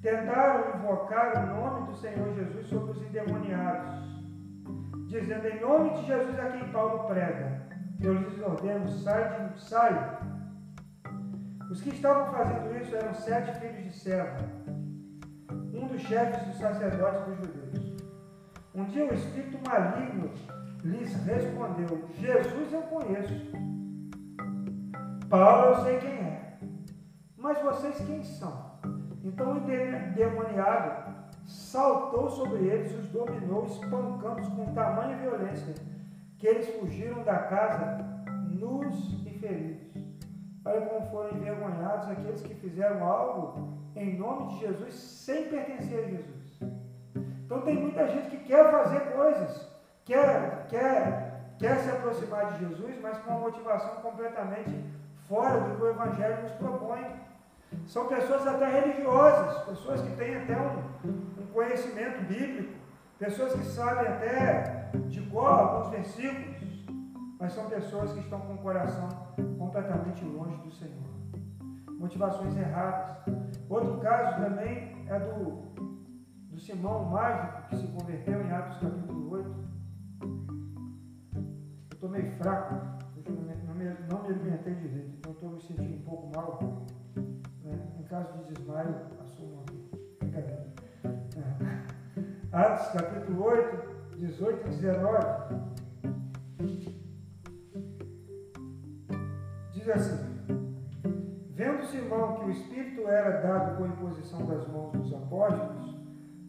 tentaram 0.00 0.78
invocar 0.78 1.36
o 1.36 1.46
nome 1.54 1.86
do 1.88 1.96
Senhor 1.96 2.34
Jesus 2.34 2.66
sobre 2.66 2.92
os 2.92 3.02
endemoniados, 3.02 4.11
dizendo 5.12 5.46
em 5.46 5.60
nome 5.60 5.90
de 5.90 6.06
Jesus 6.06 6.38
a 6.38 6.50
quem 6.50 6.72
Paulo 6.72 7.04
prega, 7.04 7.60
eu 8.00 8.14
lhes 8.14 8.40
ordeno, 8.40 8.88
sai, 8.88 9.50
de, 9.50 9.60
sai. 9.60 10.18
Os 11.70 11.82
que 11.82 11.90
estavam 11.90 12.32
fazendo 12.32 12.74
isso 12.80 12.96
eram 12.96 13.12
sete 13.14 13.52
filhos 13.60 13.84
de 13.84 13.92
Seva, 13.92 14.36
um 15.74 15.86
dos 15.86 16.00
chefes 16.00 16.46
dos 16.46 16.56
sacerdotes 16.56 17.20
dos 17.26 17.36
judeus. 17.36 17.92
Um 18.74 18.84
dia 18.84 19.04
o 19.04 19.14
espírito 19.14 19.58
maligno 19.68 20.30
lhes 20.82 21.14
respondeu: 21.26 22.08
Jesus 22.14 22.72
eu 22.72 22.82
conheço. 22.82 23.34
Paulo 25.28 25.74
eu 25.74 25.84
sei 25.84 25.98
quem 25.98 26.10
é. 26.10 26.58
Mas 27.36 27.60
vocês 27.60 27.98
quem 28.06 28.22
são? 28.22 28.80
Então 29.22 29.52
o 29.52 29.58
endemoniado 29.58 31.11
saltou 31.52 32.30
sobre 32.30 32.64
eles 32.64 32.92
os 32.94 33.08
dominou, 33.08 33.66
espancando-os 33.66 34.48
com 34.48 34.72
tamanha 34.74 35.16
violência, 35.18 35.74
que 36.38 36.46
eles 36.46 36.68
fugiram 36.76 37.22
da 37.22 37.38
casa 37.38 37.98
nus 38.48 39.22
e 39.26 39.38
feridos. 39.38 40.02
Olha 40.64 40.80
como 40.82 41.10
foram 41.10 41.36
envergonhados 41.36 42.08
aqueles 42.08 42.40
que 42.42 42.54
fizeram 42.54 43.04
algo 43.04 43.78
em 43.94 44.16
nome 44.16 44.48
de 44.48 44.60
Jesus 44.60 44.94
sem 44.94 45.48
pertencer 45.48 46.04
a 46.04 46.08
Jesus. 46.08 46.60
Então 47.44 47.60
tem 47.62 47.76
muita 47.76 48.06
gente 48.08 48.30
que 48.30 48.44
quer 48.44 48.70
fazer 48.70 49.00
coisas, 49.12 49.68
quer, 50.04 50.66
quer, 50.68 51.54
quer 51.58 51.78
se 51.80 51.90
aproximar 51.90 52.52
de 52.52 52.60
Jesus, 52.60 52.98
mas 53.02 53.18
com 53.18 53.30
uma 53.30 53.40
motivação 53.40 53.96
completamente 53.96 54.70
fora 55.28 55.60
do 55.60 55.76
que 55.76 55.82
o 55.82 55.90
Evangelho 55.90 56.42
nos 56.42 56.52
propõe. 56.52 57.04
São 57.86 58.08
pessoas 58.08 58.46
até 58.46 58.80
religiosas, 58.80 59.64
pessoas 59.64 60.00
que 60.00 60.16
têm 60.16 60.36
até 60.36 60.56
um, 60.56 61.42
um 61.42 61.46
conhecimento 61.52 62.24
bíblico, 62.26 62.74
pessoas 63.18 63.52
que 63.52 63.64
sabem 63.64 64.06
até 64.06 64.90
de 65.08 65.20
cor 65.22 65.46
alguns 65.46 65.90
versículos, 65.90 66.56
mas 67.38 67.52
são 67.52 67.68
pessoas 67.68 68.12
que 68.12 68.20
estão 68.20 68.40
com 68.40 68.54
o 68.54 68.58
coração 68.58 69.08
completamente 69.58 70.24
longe 70.24 70.56
do 70.58 70.70
Senhor. 70.70 71.02
Motivações 71.98 72.56
erradas. 72.56 73.16
Outro 73.68 73.98
caso 73.98 74.42
também 74.42 75.06
é 75.08 75.18
do, 75.18 75.62
do 76.50 76.58
Simão 76.58 77.04
Mágico, 77.06 77.68
que 77.68 77.76
se 77.76 77.86
converteu 77.88 78.42
em 78.42 78.50
Atos 78.50 78.78
capítulo 78.78 79.30
8. 79.30 79.50
Eu 80.20 81.94
estou 81.94 82.08
meio 82.08 82.30
fraco, 82.36 82.74
não 83.26 83.74
me, 83.74 83.84
não 84.08 84.22
me, 84.22 84.28
alimentei 84.28 84.74
direito, 84.74 85.14
então 85.18 85.32
estou 85.32 85.50
me 85.50 85.60
sentindo 85.60 85.96
um 85.96 86.02
pouco 86.02 86.30
mal. 86.36 86.58
Caso 88.12 88.30
de 88.44 88.52
desmaio, 88.52 88.94
assumo 89.22 89.62
aqui. 89.62 89.90
Brincadeira. 90.20 90.66
Atos 92.52 92.88
capítulo 92.88 93.44
8, 93.44 94.18
18 94.18 94.66
e 94.66 94.70
19. 94.70 95.16
Diz 99.72 99.88
assim: 99.88 100.44
Vendo 101.54 101.86
Simão 101.86 102.34
que 102.34 102.44
o 102.44 102.50
Espírito 102.50 103.08
era 103.08 103.40
dado 103.40 103.78
com 103.78 103.86
imposição 103.86 104.44
das 104.44 104.68
mãos 104.68 104.92
dos 104.92 105.14
apóstolos, 105.14 105.96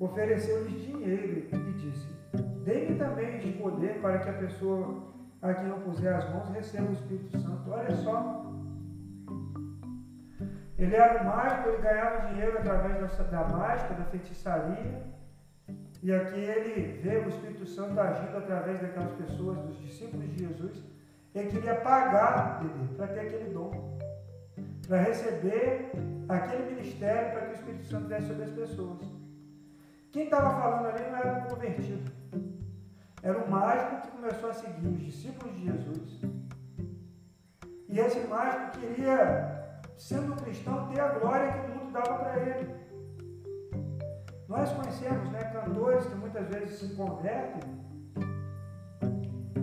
ofereceu-lhes 0.01 0.81
dinheiro 0.81 1.47
e 1.49 1.73
disse: 1.75 2.09
Dê-me 2.65 2.97
também 2.97 3.37
este 3.37 3.53
poder 3.53 4.01
para 4.01 4.19
que 4.19 4.29
a 4.29 4.33
pessoa 4.33 5.01
a 5.41 5.53
quem 5.53 5.69
eu 5.69 5.77
puser 5.77 6.13
as 6.13 6.29
mãos 6.29 6.49
receba 6.49 6.89
o 6.89 6.93
Espírito 6.93 7.39
Santo. 7.39 7.71
Olha 7.71 7.95
só. 7.95 8.42
Ele 10.77 10.95
era 10.95 11.23
mágico, 11.23 11.69
ele 11.69 11.81
ganhava 11.81 12.27
dinheiro 12.27 12.57
através 12.57 12.99
da, 12.99 13.23
da 13.23 13.47
mágica, 13.47 13.93
da 13.93 14.05
feitiçaria. 14.05 15.03
E 16.01 16.11
aqui 16.11 16.39
ele 16.39 16.99
vê 17.01 17.17
o 17.17 17.29
Espírito 17.29 17.65
Santo 17.65 17.99
agindo 17.99 18.37
através 18.37 18.81
daquelas 18.81 19.13
pessoas, 19.13 19.57
dos 19.59 19.79
discípulos 19.79 20.29
de 20.31 20.47
Jesus. 20.47 20.83
Ele 21.33 21.49
queria 21.49 21.75
pagar 21.75 22.61
para 22.97 23.07
ter 23.07 23.19
aquele 23.21 23.53
dom, 23.53 23.97
para 24.87 24.97
receber 24.97 25.91
aquele 26.27 26.75
ministério 26.75 27.31
para 27.31 27.41
que 27.41 27.51
o 27.51 27.55
Espírito 27.55 27.85
Santo 27.85 28.07
desse 28.07 28.27
sobre 28.27 28.43
as 28.43 28.51
pessoas. 28.51 28.99
Quem 30.11 30.25
estava 30.25 30.49
falando 30.61 30.87
ali 30.87 31.09
não 31.09 31.17
era 31.17 31.39
um 31.39 31.49
convertido, 31.49 32.11
era 33.23 33.37
um 33.39 33.49
mágico 33.49 34.01
que 34.01 34.11
começou 34.11 34.49
a 34.49 34.53
seguir 34.53 34.87
os 34.87 34.99
discípulos 34.99 35.55
de 35.55 35.65
Jesus. 35.65 36.21
E 37.89 37.99
esse 37.99 38.19
mágico 38.27 38.77
queria, 38.79 39.62
sendo 39.97 40.33
um 40.33 40.37
cristão, 40.37 40.87
ter 40.87 40.99
a 40.99 41.19
glória 41.19 41.51
que 41.51 41.71
o 41.71 41.75
mundo 41.75 41.91
dava 41.91 42.19
para 42.19 42.39
ele. 42.39 42.75
Nós 44.47 44.71
conhecemos 44.73 45.29
né, 45.31 45.43
cantores 45.45 46.05
que 46.05 46.15
muitas 46.15 46.47
vezes 46.47 46.79
se 46.79 46.95
convertem, 46.95 47.61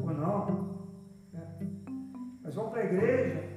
ou 0.02 0.10
não, 0.12 0.88
né? 1.32 1.46
mas 2.42 2.54
vão 2.54 2.70
para 2.70 2.80
a 2.80 2.84
igreja 2.84 3.50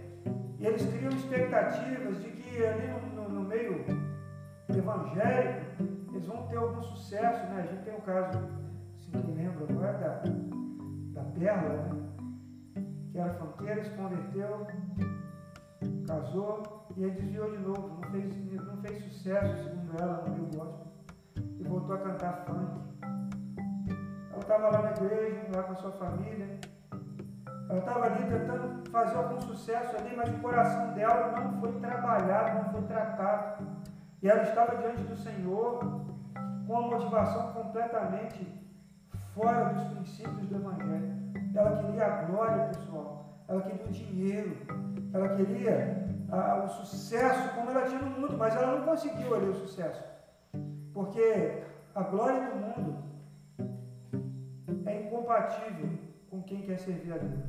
e 0.59 0.65
eles 0.65 0.85
criam 0.85 1.11
expectativas 1.11 2.21
de 2.21 2.29
que 2.29 2.65
ali 2.65 2.87
no, 3.15 3.29
no, 3.29 3.41
meio 3.41 3.83
evangélico 4.69 5.83
eles 6.11 6.25
vão 6.25 6.47
ter 6.47 6.57
algum 6.57 6.81
sucesso. 6.81 7.45
Né? 7.47 7.63
A 7.63 7.73
gente 7.73 7.83
tem 7.83 7.95
um 7.95 8.01
caso, 8.01 8.37
assim, 8.95 9.11
que 9.11 9.31
lembra 9.31 9.65
agora, 9.67 9.97
da, 9.97 11.21
da 11.21 11.29
Perla, 11.31 11.83
né? 11.83 12.83
que 13.11 13.17
era 13.17 13.33
fronteira, 13.33 13.83
se 13.83 13.89
converteu, 13.91 14.67
casou 16.07 16.87
e 16.95 17.03
aí 17.05 17.11
desviou 17.11 17.51
de 17.51 17.57
novo, 17.57 17.99
não 18.01 18.09
fez, 18.11 18.35
não 18.65 18.77
fez 18.77 19.03
sucesso, 19.03 19.63
segundo 19.63 20.01
ela, 20.01 20.23
no 20.23 20.33
meio 20.33 20.45
gospel 20.47 20.93
e 21.63 21.63
voltou 21.63 21.95
a 21.95 21.99
cantar 21.99 22.45
funk. 22.45 22.81
Ela 24.31 24.39
estava 24.39 24.69
lá 24.69 24.81
na 24.81 24.91
igreja, 24.91 25.47
lá 25.55 25.63
com 25.63 25.71
a 25.73 25.75
sua 25.75 25.91
família. 25.91 26.59
Ela 27.69 27.79
estava 27.79 28.05
ali 28.05 28.23
tentando 28.25 28.89
fazer 28.89 29.15
algum 29.15 29.41
sucesso 29.41 29.95
ali, 29.95 30.15
mas 30.15 30.29
o 30.29 30.39
coração 30.39 30.93
dela 30.93 31.39
não 31.39 31.59
foi 31.59 31.71
trabalhado, 31.79 32.63
não 32.63 32.71
foi 32.71 32.81
tratado. 32.83 33.65
E 34.21 34.29
ela 34.29 34.43
estava 34.43 34.77
diante 34.77 35.03
do 35.03 35.15
Senhor 35.15 35.79
com 36.67 36.73
uma 36.73 36.81
motivação 36.81 37.51
completamente 37.53 38.47
fora 39.33 39.73
dos 39.73 39.83
princípios 39.85 40.47
do 40.47 40.55
Evangelho. 40.55 41.13
Ela 41.55 41.77
queria 41.77 42.05
a 42.05 42.23
glória 42.23 42.65
pessoal, 42.65 43.22
ela 43.47 43.62
queria 43.62 43.85
o 43.85 43.91
dinheiro, 43.91 44.57
ela 45.13 45.29
queria 45.35 46.03
o 46.63 46.67
sucesso 46.67 47.53
como 47.55 47.69
ela 47.69 47.88
tinha 47.88 48.01
no 48.01 48.21
mundo, 48.21 48.38
mas 48.38 48.55
ela 48.55 48.77
não 48.77 48.85
conseguiu 48.85 49.35
ali 49.35 49.50
o 49.50 49.55
sucesso. 49.55 50.03
Porque 50.93 51.63
a 51.93 52.01
glória 52.03 52.50
do 52.50 52.55
mundo 52.55 53.03
é 54.85 55.03
incompatível 55.03 55.89
com 56.29 56.41
quem 56.43 56.62
quer 56.62 56.79
servir 56.79 57.13
a 57.13 57.17
Deus. 57.17 57.43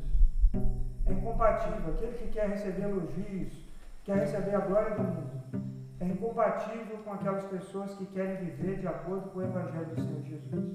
É 1.07 1.13
incompatível. 1.13 1.95
Aquele 1.95 2.19
que 2.19 2.29
quer 2.29 2.49
receber 2.49 2.83
elogios, 2.83 3.65
quer 4.05 4.19
receber 4.19 4.55
a 4.55 4.61
glória 4.61 4.97
do 4.97 5.03
mundo, 5.03 5.35
é 6.01 6.07
incompatível 6.07 6.99
com 6.99 7.13
aquelas 7.13 7.45
pessoas 7.45 7.95
que 7.95 8.07
querem 8.07 8.37
viver 8.37 8.79
de 8.79 8.87
acordo 8.87 9.31
com 9.31 9.39
o 9.39 9.43
Evangelho 9.43 9.87
do 9.87 10.01
Senhor 10.01 10.23
Jesus. 10.23 10.75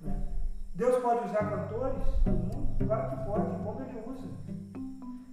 Né? 0.00 0.31
Deus 0.74 0.96
pode 1.02 1.24
usar 1.26 1.50
cantores 1.50 2.02
do 2.24 2.30
mundo? 2.30 2.86
Claro 2.86 3.10
que 3.10 3.24
pode, 3.24 3.46
como 3.62 3.80
ele 3.82 4.02
usa. 4.06 4.28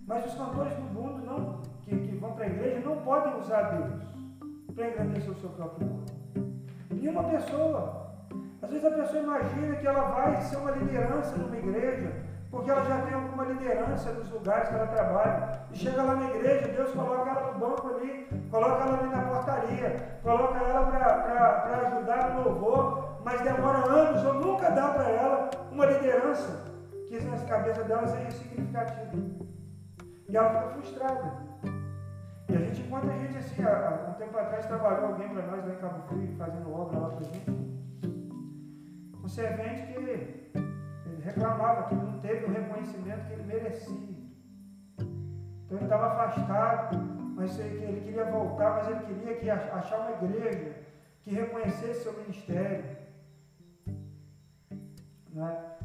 Mas 0.05 0.25
os 0.25 0.33
cantores 0.35 0.73
do 0.75 0.83
mundo 0.83 1.25
não, 1.25 1.61
que, 1.83 1.95
que 1.95 2.15
vão 2.17 2.33
para 2.33 2.45
a 2.45 2.47
igreja 2.47 2.79
não 2.87 2.97
podem 2.97 3.39
usar 3.39 3.61
Deus 3.63 4.03
para 4.75 4.89
engrandecer 4.89 5.31
o 5.31 5.35
seu 5.35 5.49
próprio 5.49 5.87
nome 5.87 6.19
de 6.99 7.07
uma 7.07 7.23
pessoa. 7.23 8.09
Às 8.61 8.69
vezes 8.69 8.85
a 8.85 8.91
pessoa 8.91 9.23
imagina 9.23 9.75
que 9.77 9.87
ela 9.87 10.01
vai 10.09 10.41
ser 10.41 10.57
uma 10.57 10.71
liderança 10.71 11.35
numa 11.37 11.57
igreja, 11.57 12.11
porque 12.51 12.69
ela 12.69 12.83
já 12.83 13.01
tem 13.03 13.13
alguma 13.13 13.45
liderança 13.45 14.11
nos 14.11 14.29
lugares 14.31 14.67
que 14.67 14.75
ela 14.75 14.87
trabalha. 14.87 15.61
E 15.71 15.77
chega 15.77 16.03
lá 16.03 16.15
na 16.15 16.29
igreja, 16.29 16.67
Deus 16.67 16.91
coloca 16.91 17.29
ela 17.29 17.53
no 17.53 17.59
banco 17.59 17.87
ali, 17.95 18.27
coloca 18.51 18.83
ela 18.83 18.99
ali 18.99 19.09
na 19.09 19.21
portaria, 19.21 20.19
coloca 20.21 20.57
ela 20.57 20.85
para 20.87 21.87
ajudar 21.87 22.33
no 22.33 22.43
louvor, 22.43 23.08
mas 23.23 23.41
demora 23.41 23.85
anos 23.87 24.23
ou 24.23 24.33
nunca 24.35 24.69
dá 24.69 24.89
para 24.89 25.09
ela 25.09 25.49
uma 25.71 25.85
liderança 25.85 26.65
que 27.07 27.19
na 27.21 27.37
cabeça 27.37 27.83
dela 27.83 28.07
seja 28.07 28.31
significativa. 28.31 29.17
E 30.27 30.37
ela 30.37 30.49
fica 30.49 30.69
frustrada. 30.73 31.33
E 32.47 32.55
a 32.55 32.59
gente 32.59 32.81
encontra 32.81 33.17
gente 33.17 33.37
assim, 33.37 33.63
há, 33.63 34.09
um 34.09 34.13
tempo 34.13 34.37
atrás 34.37 34.65
trabalhou 34.65 35.07
alguém 35.07 35.29
para 35.29 35.41
nós 35.47 35.65
lá 35.65 35.73
em 35.73 35.77
Cabo 35.77 36.07
Frio, 36.07 36.35
fazendo 36.37 36.73
obra 36.73 36.99
lá 36.99 37.09
para 37.09 37.19
a 37.19 37.23
gente. 37.23 37.49
Um 39.23 39.27
servente 39.27 39.87
que 39.87 39.93
ele 39.93 40.51
reclamava 41.23 41.83
que 41.83 41.95
não 41.95 42.19
teve 42.19 42.45
o 42.45 42.51
reconhecimento 42.51 43.27
que 43.27 43.33
ele 43.33 43.43
merecia. 43.43 44.19
Então 44.97 45.77
ele 45.77 45.83
estava 45.83 46.07
afastado, 46.07 46.97
mas 47.35 47.59
ele 47.59 48.01
queria 48.01 48.25
voltar, 48.25 48.71
mas 48.75 48.87
ele 48.87 48.99
queria 49.05 49.35
que 49.35 49.49
achar 49.49 49.99
uma 49.99 50.11
igreja 50.11 50.75
que 51.23 51.33
reconhecesse 51.33 52.03
seu 52.03 52.13
ministério. 52.13 52.83
Não 55.33 55.47
é? 55.47 55.77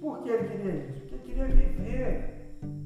Por 0.00 0.22
que 0.22 0.28
ele 0.28 0.48
queria 0.48 0.74
isso? 0.74 1.00
Porque 1.00 1.14
ele 1.14 1.22
queria 1.22 1.46
viver 1.46 2.36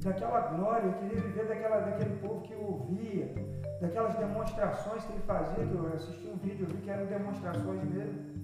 daquela 0.03 0.41
glória, 0.41 0.93
queria 0.93 1.21
viver 1.21 1.47
daquela, 1.47 1.81
daquele 1.81 2.17
povo 2.19 2.41
que 2.43 2.55
o 2.55 2.65
ouvia, 2.65 3.35
daquelas 3.81 4.15
demonstrações 4.17 5.05
que 5.05 5.13
ele 5.13 5.23
fazia, 5.23 5.67
que 5.67 5.75
eu 5.75 5.87
assisti 5.95 6.29
um 6.29 6.37
vídeo, 6.37 6.67
eu 6.69 6.75
vi 6.75 6.83
que 6.83 6.91
eram 6.91 7.07
demonstrações 7.07 7.83
mesmo. 7.85 8.41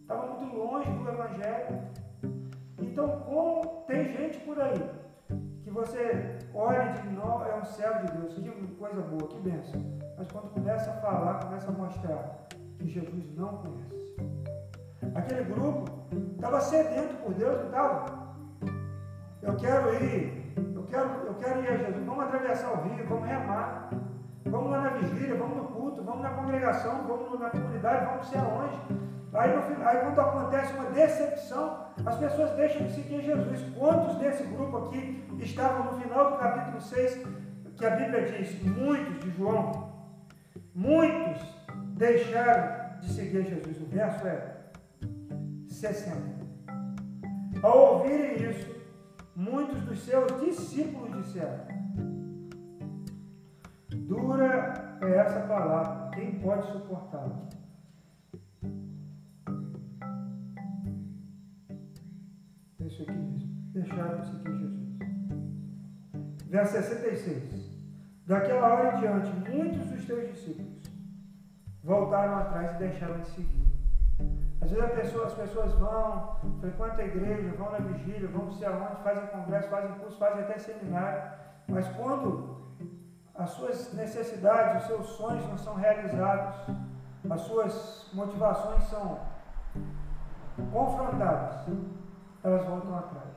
Estava 0.00 0.26
muito 0.26 0.56
longe 0.56 0.90
do 0.90 1.08
Evangelho. 1.08 1.80
Então, 2.78 3.20
como 3.20 3.84
tem 3.86 4.04
gente 4.08 4.38
por 4.40 4.60
aí 4.60 4.90
que 5.62 5.70
você 5.70 6.38
olha 6.54 6.90
e 6.90 6.92
diz, 6.92 7.12
não, 7.12 7.44
é 7.44 7.56
um 7.56 7.64
servo 7.64 8.06
de 8.06 8.18
Deus, 8.18 8.34
que 8.34 8.74
coisa 8.74 9.00
boa, 9.02 9.28
que 9.28 9.38
benção. 9.38 9.80
Mas 10.18 10.30
quando 10.30 10.52
começa 10.52 10.90
a 10.90 10.94
falar, 10.94 11.44
começa 11.44 11.68
a 11.68 11.72
mostrar 11.72 12.48
que 12.78 12.88
Jesus 12.88 13.34
não 13.36 13.58
conhece. 13.58 14.16
Aquele 15.14 15.44
grupo 15.44 15.90
estava 16.34 16.60
sedento 16.60 17.14
por 17.16 17.34
Deus, 17.34 17.58
não 17.58 17.66
estava? 17.66 18.22
Eu 19.42 19.56
quero 19.56 19.94
ir, 19.94 20.54
eu 20.74 20.82
quero, 20.84 21.08
eu 21.26 21.34
quero 21.34 21.62
ir 21.62 21.68
a 21.68 21.76
Jesus. 21.76 22.04
Vamos 22.06 22.24
atravessar 22.24 22.72
o 22.72 22.82
rio, 22.82 23.06
vamos 23.08 23.28
remar. 23.28 23.90
Vamos 24.44 24.70
lá 24.70 24.82
na 24.82 24.90
vigília, 24.90 25.34
vamos 25.34 25.56
no 25.56 25.64
culto, 25.68 26.02
vamos 26.02 26.22
na 26.22 26.30
congregação, 26.30 27.06
vamos 27.06 27.40
na 27.40 27.50
comunidade, 27.50 28.06
vamos 28.06 28.28
ser 28.28 28.38
aonde. 28.38 28.76
Aí, 29.32 29.56
no 29.56 29.62
final, 29.62 29.88
aí 29.88 29.98
quando 30.00 30.20
acontece 30.20 30.74
uma 30.74 30.90
decepção, 30.90 31.86
as 32.04 32.16
pessoas 32.16 32.50
deixam 32.52 32.86
de 32.86 32.92
seguir 32.92 33.22
Jesus. 33.22 33.60
Quantos 33.78 34.16
desse 34.16 34.42
grupo 34.44 34.76
aqui 34.76 35.24
estavam 35.38 35.92
no 35.92 36.00
final 36.00 36.32
do 36.32 36.36
capítulo 36.36 36.80
6, 36.80 37.26
que 37.78 37.86
a 37.86 37.90
Bíblia 37.96 38.30
diz, 38.30 38.62
muitos 38.62 39.20
de 39.20 39.30
João, 39.30 39.90
muitos 40.74 41.42
deixaram 41.96 42.98
de 43.00 43.10
seguir 43.10 43.44
Jesus. 43.44 43.80
O 43.80 43.86
verso 43.86 44.26
é 44.26 44.61
60. 45.82 46.16
Ao 47.60 47.94
ouvirem 47.94 48.50
isso, 48.50 48.70
muitos 49.34 49.82
dos 49.82 49.98
seus 49.98 50.40
discípulos 50.40 51.24
disseram: 51.24 51.66
Dura 54.06 54.98
é 55.02 55.16
essa 55.16 55.40
palavra, 55.40 56.10
quem 56.14 56.38
pode 56.38 56.70
suportá-la? 56.70 57.48
É 62.78 62.86
isso 62.86 63.02
aqui 63.02 63.12
mesmo. 63.12 63.52
Deixaram 63.72 64.20
de 64.20 64.26
seguir 64.30 64.58
Jesus. 64.58 64.98
Verso 66.48 66.72
66. 66.74 67.72
Daquela 68.28 68.72
hora 68.72 68.96
em 68.96 69.00
diante, 69.00 69.50
muitos 69.50 69.84
dos 69.88 70.04
teus 70.04 70.32
discípulos 70.32 70.80
voltaram 71.82 72.36
atrás 72.36 72.76
e 72.76 72.78
deixaram 72.78 73.20
de 73.20 73.30
seguir. 73.30 73.71
Às 74.62 74.70
vezes 74.70 74.92
pessoa, 74.92 75.26
as 75.26 75.34
pessoas 75.34 75.72
vão, 75.72 76.36
frequentam 76.60 76.98
a 76.98 77.04
igreja, 77.04 77.56
vão 77.56 77.72
na 77.72 77.78
vigília, 77.78 78.28
vão 78.28 78.44
não 78.44 78.52
sei 78.52 78.68
aonde, 78.68 79.02
fazem 79.02 79.26
congresso, 79.26 79.68
fazem 79.68 79.92
curso, 79.98 80.18
fazem 80.18 80.42
até 80.44 80.58
seminário, 80.58 81.32
mas 81.66 81.88
quando 81.88 82.62
as 83.34 83.50
suas 83.50 83.92
necessidades, 83.94 84.82
os 84.82 84.86
seus 84.88 85.06
sonhos 85.06 85.44
não 85.48 85.58
são 85.58 85.74
realizados, 85.74 86.54
as 87.28 87.40
suas 87.40 88.10
motivações 88.12 88.84
são 88.84 89.18
confrontadas, 90.72 91.66
elas 92.44 92.64
voltam 92.64 92.96
atrás. 92.96 93.34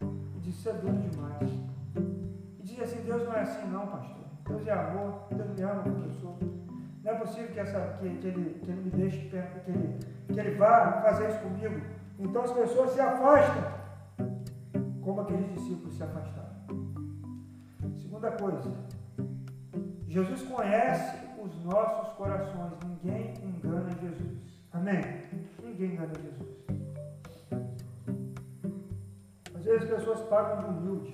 E 0.00 0.38
diz, 0.38 0.54
isso 0.54 0.68
é 0.68 0.72
duro 0.74 0.96
demais. 0.96 1.50
E 1.96 2.62
diz 2.62 2.80
assim, 2.80 3.02
Deus 3.02 3.24
não 3.24 3.34
é 3.34 3.40
assim 3.40 3.66
não, 3.68 3.86
pastor. 3.88 4.26
Deus 4.46 4.66
é 4.66 4.72
amor, 4.72 5.22
Deus 5.30 5.50
me 5.50 5.62
ama 5.62 5.82
porque 5.82 6.08
eu 6.08 6.12
sou. 6.12 6.38
Não 7.06 7.12
é 7.12 7.18
possível 7.18 7.52
que, 7.52 7.60
essa, 7.60 7.80
que, 8.00 8.16
que, 8.16 8.26
ele, 8.26 8.60
que 8.64 8.68
ele 8.68 8.80
me 8.82 8.90
deixe, 8.90 9.28
que 9.28 9.36
ele, 9.36 9.98
que 10.26 10.40
ele 10.40 10.56
vá 10.56 11.02
fazer 11.02 11.28
isso 11.28 11.38
comigo. 11.38 11.80
Então 12.18 12.42
as 12.42 12.50
pessoas 12.50 12.90
se 12.90 13.00
afastam, 13.00 13.62
como 15.04 15.20
aqueles 15.20 15.54
discípulos 15.54 15.94
se 15.94 16.02
afastaram. 16.02 16.50
Segunda 17.96 18.32
coisa, 18.32 18.72
Jesus 20.08 20.42
conhece 20.48 21.16
os 21.40 21.56
nossos 21.64 22.12
corações. 22.14 22.72
Ninguém 22.84 23.34
engana 23.40 23.88
Jesus. 24.00 24.64
Amém? 24.72 25.00
Ninguém 25.62 25.92
engana 25.92 26.12
Jesus. 26.12 26.56
Às 29.54 29.64
vezes 29.64 29.82
as 29.82 29.98
pessoas 30.00 30.22
pagam 30.22 30.58
de 30.58 30.80
humilde. 30.80 31.12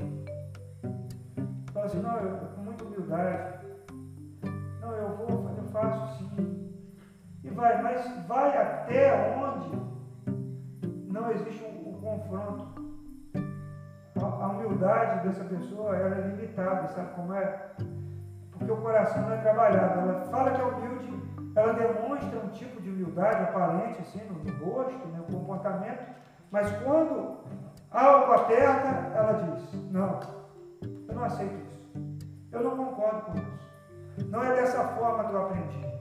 Falam 1.74 1.86
assim, 1.86 2.00
não, 2.00 2.16
eu, 2.16 2.38
com 2.38 2.62
muita 2.62 2.82
humildade. 2.82 3.66
Não, 4.80 4.92
eu 4.96 5.16
vou, 5.16 5.51
faço 5.72 6.18
sim. 6.18 6.72
E 7.44 7.50
vai, 7.50 7.82
mas 7.82 8.26
vai 8.26 8.56
até 8.56 9.34
onde 9.36 9.82
não 11.10 11.30
existe 11.30 11.64
um, 11.64 11.88
um 11.90 12.00
confronto. 12.00 12.82
A, 14.20 14.44
a 14.44 14.48
humildade 14.48 15.26
dessa 15.26 15.44
pessoa 15.44 15.96
ela 15.96 16.16
é 16.16 16.28
limitada, 16.28 16.88
sabe 16.88 17.14
como 17.14 17.34
é? 17.34 17.72
porque 18.62 18.72
o 18.72 18.76
coração 18.76 19.22
não 19.22 19.32
é 19.32 19.38
trabalhado. 19.38 20.00
Ela 20.00 20.20
fala 20.26 20.52
que 20.52 20.60
é 20.60 20.64
humilde, 20.64 21.22
ela 21.56 21.72
demonstra 21.72 22.38
um 22.38 22.48
tipo 22.50 22.80
de 22.80 22.90
humildade 22.90 23.42
aparente, 23.42 24.00
assim, 24.00 24.20
no 24.28 24.64
rosto, 24.64 25.08
no 25.08 25.12
né, 25.12 25.24
comportamento, 25.30 26.06
mas 26.50 26.70
quando 26.82 27.38
algo 27.90 28.32
aperta, 28.32 28.88
ela 29.16 29.32
diz: 29.32 29.90
Não, 29.90 30.20
eu 31.08 31.14
não 31.14 31.24
aceito 31.24 31.54
isso. 31.66 31.82
Eu 32.52 32.62
não 32.62 32.76
concordo 32.76 33.22
com 33.22 33.38
isso. 33.38 33.71
Não 34.28 34.42
é 34.42 34.54
dessa 34.54 34.88
forma 34.88 35.24
que 35.24 35.34
eu 35.34 35.42
aprendi. 35.42 35.92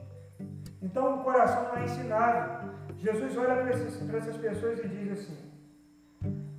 Então 0.80 1.20
o 1.20 1.24
coração 1.24 1.64
não 1.64 1.76
é 1.76 1.84
ensinado. 1.84 2.72
Jesus 2.96 3.36
olha 3.36 3.56
para 3.56 4.18
essas 4.18 4.36
pessoas 4.36 4.78
e 4.84 4.88
diz 4.88 5.12
assim: 5.12 5.52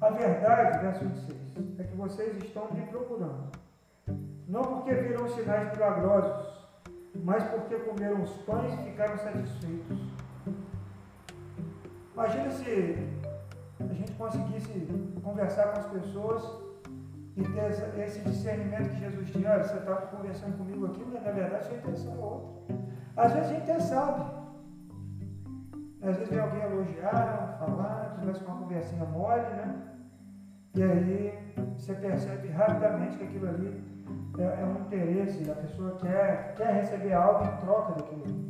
A 0.01 0.09
verdade, 0.09 0.79
verso 0.79 1.05
26, 1.05 1.79
é 1.79 1.83
que 1.83 1.95
vocês 1.95 2.37
estão 2.43 2.71
me 2.73 2.85
procurando 2.87 3.51
não 4.53 4.61
porque 4.61 4.93
viram 4.93 5.27
sinais 5.29 5.71
milagrosos, 5.71 6.47
mas 7.15 7.43
porque 7.45 7.75
comeram 7.75 8.21
os 8.21 8.31
pães 8.43 8.73
e 8.73 8.83
ficaram 8.83 9.17
satisfeitos. 9.17 9.97
Imagina 12.13 12.51
se 12.51 13.09
a 13.79 13.93
gente 13.93 14.11
conseguisse 14.13 14.87
conversar 15.23 15.71
com 15.71 15.79
as 15.79 15.85
pessoas 15.87 16.43
e 17.35 17.43
ter 17.43 18.03
esse 18.03 18.19
discernimento 18.21 18.89
que 18.89 18.99
Jesus 18.99 19.31
tinha. 19.31 19.51
Olha, 19.51 19.63
você 19.63 19.77
está 19.77 19.95
conversando 19.95 20.57
comigo 20.57 20.85
aqui, 20.85 21.03
mas 21.11 21.23
na 21.23 21.31
verdade 21.31 21.65
sua 21.65 21.77
intenção 21.77 22.13
é 22.13 22.17
outra. 22.17 22.75
Às 23.15 23.33
vezes 23.33 23.49
a 23.49 23.53
gente 23.53 23.71
até 23.71 23.79
sabe. 23.79 24.43
Às 26.01 26.17
vezes 26.17 26.29
vem 26.29 26.39
alguém 26.39 26.61
elogiar, 26.61 27.57
falar, 27.59 28.17
começa 28.19 28.43
com 28.43 28.51
uma 28.51 28.61
conversinha 28.61 29.05
mole, 29.05 29.41
né? 29.41 29.81
E 30.75 30.83
aí 30.83 31.53
você 31.77 31.93
percebe 31.93 32.49
rapidamente 32.49 33.17
que 33.17 33.23
aquilo 33.23 33.47
ali 33.47 33.83
é, 34.37 34.61
é 34.61 34.65
um 34.65 34.81
interesse, 34.81 35.49
a 35.49 35.55
pessoa 35.55 35.95
quer, 35.97 36.55
quer 36.55 36.73
receber 36.73 37.13
algo 37.13 37.45
em 37.45 37.57
troca 37.57 37.93
daquilo. 37.93 38.49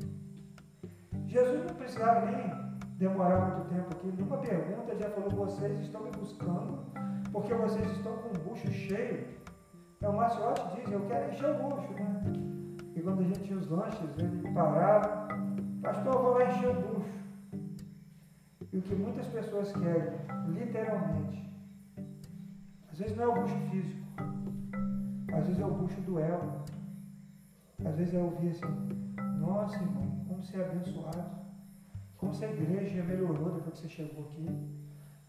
Jesus 1.28 1.66
não 1.66 1.76
precisava 1.76 2.26
nem 2.26 2.52
demorar 2.98 3.40
muito 3.40 3.70
tempo 3.70 3.88
aqui. 3.92 4.08
Numa 4.08 4.38
pergunta 4.38 4.96
já 4.96 5.10
falou, 5.10 5.30
vocês 5.30 5.80
estão 5.80 6.04
me 6.04 6.12
buscando 6.12 6.80
porque 7.34 7.54
vocês 7.56 7.92
estão 7.92 8.16
com 8.18 8.30
o 8.30 8.44
bucho 8.44 8.72
cheio. 8.72 9.28
Então 9.98 10.12
o 10.12 10.18
Maciote 10.18 10.76
diz, 10.76 10.92
eu 10.92 11.02
quero 11.08 11.32
encher 11.32 11.50
o 11.50 11.64
bucho, 11.64 11.94
né? 11.94 12.24
E 12.96 13.02
quando 13.02 13.22
a 13.22 13.24
gente 13.24 13.44
tinha 13.44 13.58
os 13.58 13.68
lanches, 13.68 14.18
ele 14.20 14.54
parava, 14.54 15.28
pastor, 15.82 16.14
eu 16.14 16.22
vou 16.22 16.34
lá 16.34 16.46
encher 16.46 16.70
o 16.70 16.74
bucho. 16.76 17.24
E 18.72 18.78
o 18.78 18.82
que 18.82 18.96
muitas 18.96 19.28
pessoas 19.28 19.72
querem, 19.72 20.20
literalmente, 20.48 21.52
às 22.92 23.00
vezes 23.00 23.18
não 23.18 23.24
é 23.24 23.28
o 23.28 23.42
bucho 23.42 23.56
físico, 23.72 24.08
às 25.34 25.48
vezes 25.48 25.60
é 25.60 25.66
o 25.66 25.72
bucho 25.72 26.02
do 26.02 26.20
ego. 26.20 26.64
Às 27.86 27.96
vezes 27.96 28.14
é 28.14 28.20
ouvir 28.20 28.50
assim, 28.50 28.62
nossa 29.40 29.76
irmão, 29.76 30.24
como 30.28 30.42
você 30.42 30.58
é 30.58 30.66
abençoado. 30.66 31.44
Como 32.18 32.34
se 32.34 32.46
a 32.46 32.52
igreja 32.52 33.04
melhorou 33.04 33.52
depois 33.52 33.74
que 33.74 33.82
você 33.82 33.90
chegou 33.90 34.24
aqui. 34.26 34.46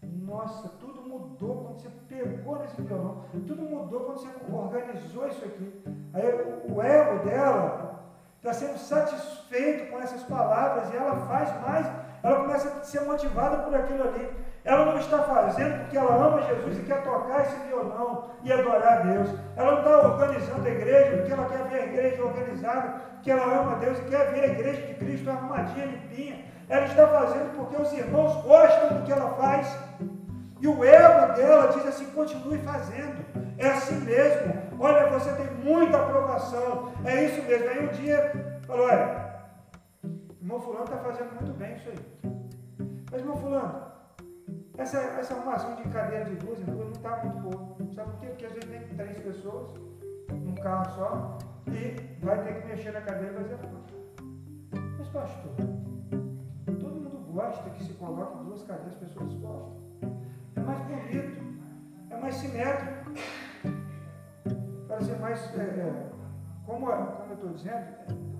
Nossa, 0.03 0.69
tudo 0.79 1.01
mudou 1.01 1.63
quando 1.63 1.81
você 1.81 1.89
pegou 2.07 2.59
nesse 2.59 2.81
violão. 2.81 3.23
Tudo 3.31 3.61
mudou 3.61 4.01
quando 4.01 4.19
você 4.19 4.29
organizou 4.51 5.27
isso 5.27 5.45
aqui. 5.45 5.83
Aí 6.13 6.23
o 6.69 6.81
ego 6.81 7.25
dela 7.25 8.03
está 8.37 8.53
sendo 8.53 8.77
satisfeito 8.77 9.91
com 9.91 9.99
essas 9.99 10.23
palavras 10.23 10.91
e 10.93 10.95
ela 10.97 11.15
faz 11.27 11.61
mais. 11.61 11.87
Ela 12.21 12.41
começa 12.41 12.69
a 12.69 12.83
ser 12.83 13.01
motivada 13.01 13.57
por 13.63 13.75
aquilo 13.75 14.03
ali. 14.03 14.29
Ela 14.63 14.85
não 14.85 14.97
está 14.97 15.19
fazendo 15.19 15.81
porque 15.81 15.95
ela 15.95 16.15
ama 16.15 16.41
Jesus 16.41 16.79
e 16.79 16.83
quer 16.83 17.03
tocar 17.03 17.41
esse 17.41 17.55
violão 17.67 18.31
e 18.43 18.51
adorar 18.51 18.99
a 18.99 19.01
Deus. 19.01 19.29
Ela 19.55 19.71
não 19.73 19.77
está 19.79 20.07
organizando 20.07 20.67
a 20.67 20.71
igreja 20.71 21.17
porque 21.17 21.31
ela 21.31 21.45
quer 21.45 21.69
ver 21.69 21.81
a 21.81 21.85
igreja 21.85 22.23
organizada, 22.23 22.87
porque 23.13 23.29
ela 23.29 23.61
ama 23.61 23.75
Deus 23.75 23.99
e 23.99 24.03
quer 24.05 24.31
ver 24.31 24.43
a 24.43 24.47
igreja 24.47 24.81
de 24.87 24.93
Cristo 24.95 25.29
arrumadinha, 25.29 25.85
limpinha. 25.85 26.45
Ela 26.67 26.85
está 26.85 27.07
fazendo 27.07 27.55
porque 27.55 27.81
os 27.81 27.93
irmãos 27.93 28.43
gostam 28.43 28.97
do 28.97 29.05
que 29.05 29.11
ela 29.11 29.33
faz. 29.35 29.77
E 30.59 30.67
o 30.67 30.83
ego 30.83 31.33
dela 31.35 31.67
diz 31.67 31.85
assim: 31.85 32.05
continue 32.11 32.57
fazendo. 32.59 33.23
É 33.57 33.67
assim 33.69 33.99
mesmo. 34.01 34.53
Olha, 34.79 35.09
você 35.09 35.31
tem 35.33 35.49
muita 35.63 35.97
aprovação. 35.97 36.91
É 37.05 37.25
isso 37.25 37.41
mesmo. 37.43 37.69
Aí 37.69 37.87
um 37.87 37.91
dia 37.91 38.59
falou: 38.65 38.87
olha, 38.87 39.25
irmão 40.41 40.59
Fulano 40.59 40.85
está 40.85 40.97
fazendo 40.97 41.35
muito 41.39 41.57
bem 41.57 41.75
isso 41.75 41.89
aí. 41.89 41.99
Mas 43.11 43.21
irmão 43.21 43.37
Fulano, 43.37 43.85
Essa, 44.77 44.99
essa 44.99 45.35
arrumação 45.35 45.75
de 45.75 45.83
cadeira 45.89 46.25
de 46.25 46.35
duas 46.35 46.59
não 46.65 46.91
está 46.91 47.17
muito 47.17 47.37
boa. 47.39 47.75
Sabe 47.93 48.11
por 48.11 48.19
quê? 48.19 48.27
Porque 48.27 48.45
às 48.45 48.53
vezes 48.53 48.69
tem 48.69 48.97
três 48.97 49.17
pessoas 49.19 49.73
num 50.29 50.55
carro 50.55 50.85
só 50.95 51.37
e 51.67 52.25
vai 52.25 52.43
ter 52.43 52.61
que 52.61 52.67
mexer 52.67 52.91
na 52.91 53.01
cadeira 53.01 53.33
e 53.33 53.37
fazer 53.37 53.53
a 53.53 53.57
Mas 54.97 55.07
pastor, 55.09 55.51
gosta 57.35 57.69
que 57.71 57.83
se 57.83 57.93
coloque 57.95 58.45
duas 58.45 58.63
cadeiras, 58.63 58.93
as 58.93 58.99
pessoas 58.99 59.33
gostam. 59.33 59.77
É 60.55 60.59
mais 60.61 60.81
bonito, 60.87 61.61
é 62.09 62.17
mais 62.17 62.35
simétrico. 62.35 63.11
Para 64.87 65.01
ser 65.01 65.19
mais. 65.19 65.53
É, 65.55 65.61
é, 65.61 66.11
como, 66.65 66.87
como 66.87 67.29
eu 67.29 67.33
estou 67.33 67.49
dizendo, 67.51 67.85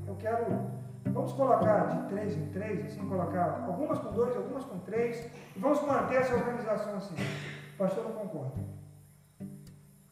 eu 0.08 0.16
quero 0.16 0.76
Vamos 1.08 1.32
colocar 1.34 1.86
de 1.86 2.10
três 2.10 2.36
em 2.36 2.50
três, 2.50 2.86
assim, 2.88 3.08
colocar 3.08 3.64
algumas 3.66 4.00
com 4.00 4.12
dois, 4.12 4.36
algumas 4.36 4.66
com 4.66 4.80
três, 4.80 5.32
e 5.56 5.60
vamos 5.60 5.82
manter 5.84 6.16
essa 6.16 6.36
organização 6.36 6.98
assim. 6.98 7.16
O 7.74 7.78
pastor 7.78 8.04
não 8.04 8.12
concorda. 8.14 8.62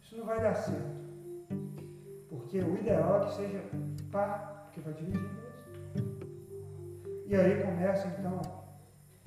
Isso 0.02 0.16
não 0.16 0.26
vai 0.26 0.40
dar 0.40 0.54
certo. 0.54 1.04
Porque 2.30 2.60
o 2.60 2.78
ideal 2.78 3.22
é 3.22 3.26
que 3.26 3.34
seja 3.34 3.62
par, 4.12 4.70
que 4.72 4.80
vai 4.80 4.94
dividir. 4.94 5.30
E 7.26 7.36
aí 7.36 7.64
começa 7.64 8.08
então 8.08 8.63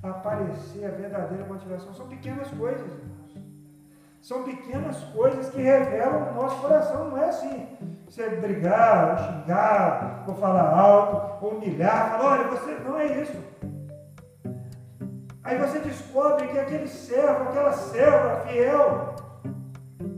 aparecer 0.09 0.85
a 0.85 0.91
verdadeira 0.91 1.45
motivação. 1.45 1.93
São 1.93 2.07
pequenas 2.07 2.49
coisas, 2.49 2.85
irmãos. 2.85 3.17
São 4.21 4.43
pequenas 4.43 5.03
coisas 5.05 5.49
que 5.49 5.61
revelam 5.61 6.31
o 6.31 6.33
nosso 6.35 6.61
coração, 6.61 7.09
não 7.09 7.17
é 7.17 7.29
assim 7.29 7.77
você 8.07 8.29
brigar, 8.37 9.11
ou 9.11 9.17
xingar, 9.17 10.23
ou 10.27 10.35
falar 10.35 10.69
alto, 10.69 11.45
ou 11.45 11.51
humilhar, 11.51 12.11
falar, 12.11 12.39
olha, 12.39 12.47
você 12.47 12.71
não 12.79 12.97
é 12.97 13.21
isso. 13.21 13.43
Aí 15.43 15.57
você 15.57 15.79
descobre 15.79 16.47
que 16.47 16.57
aquele 16.57 16.87
servo, 16.87 17.49
aquela 17.49 17.73
serva 17.73 18.41
fiel, 18.47 19.15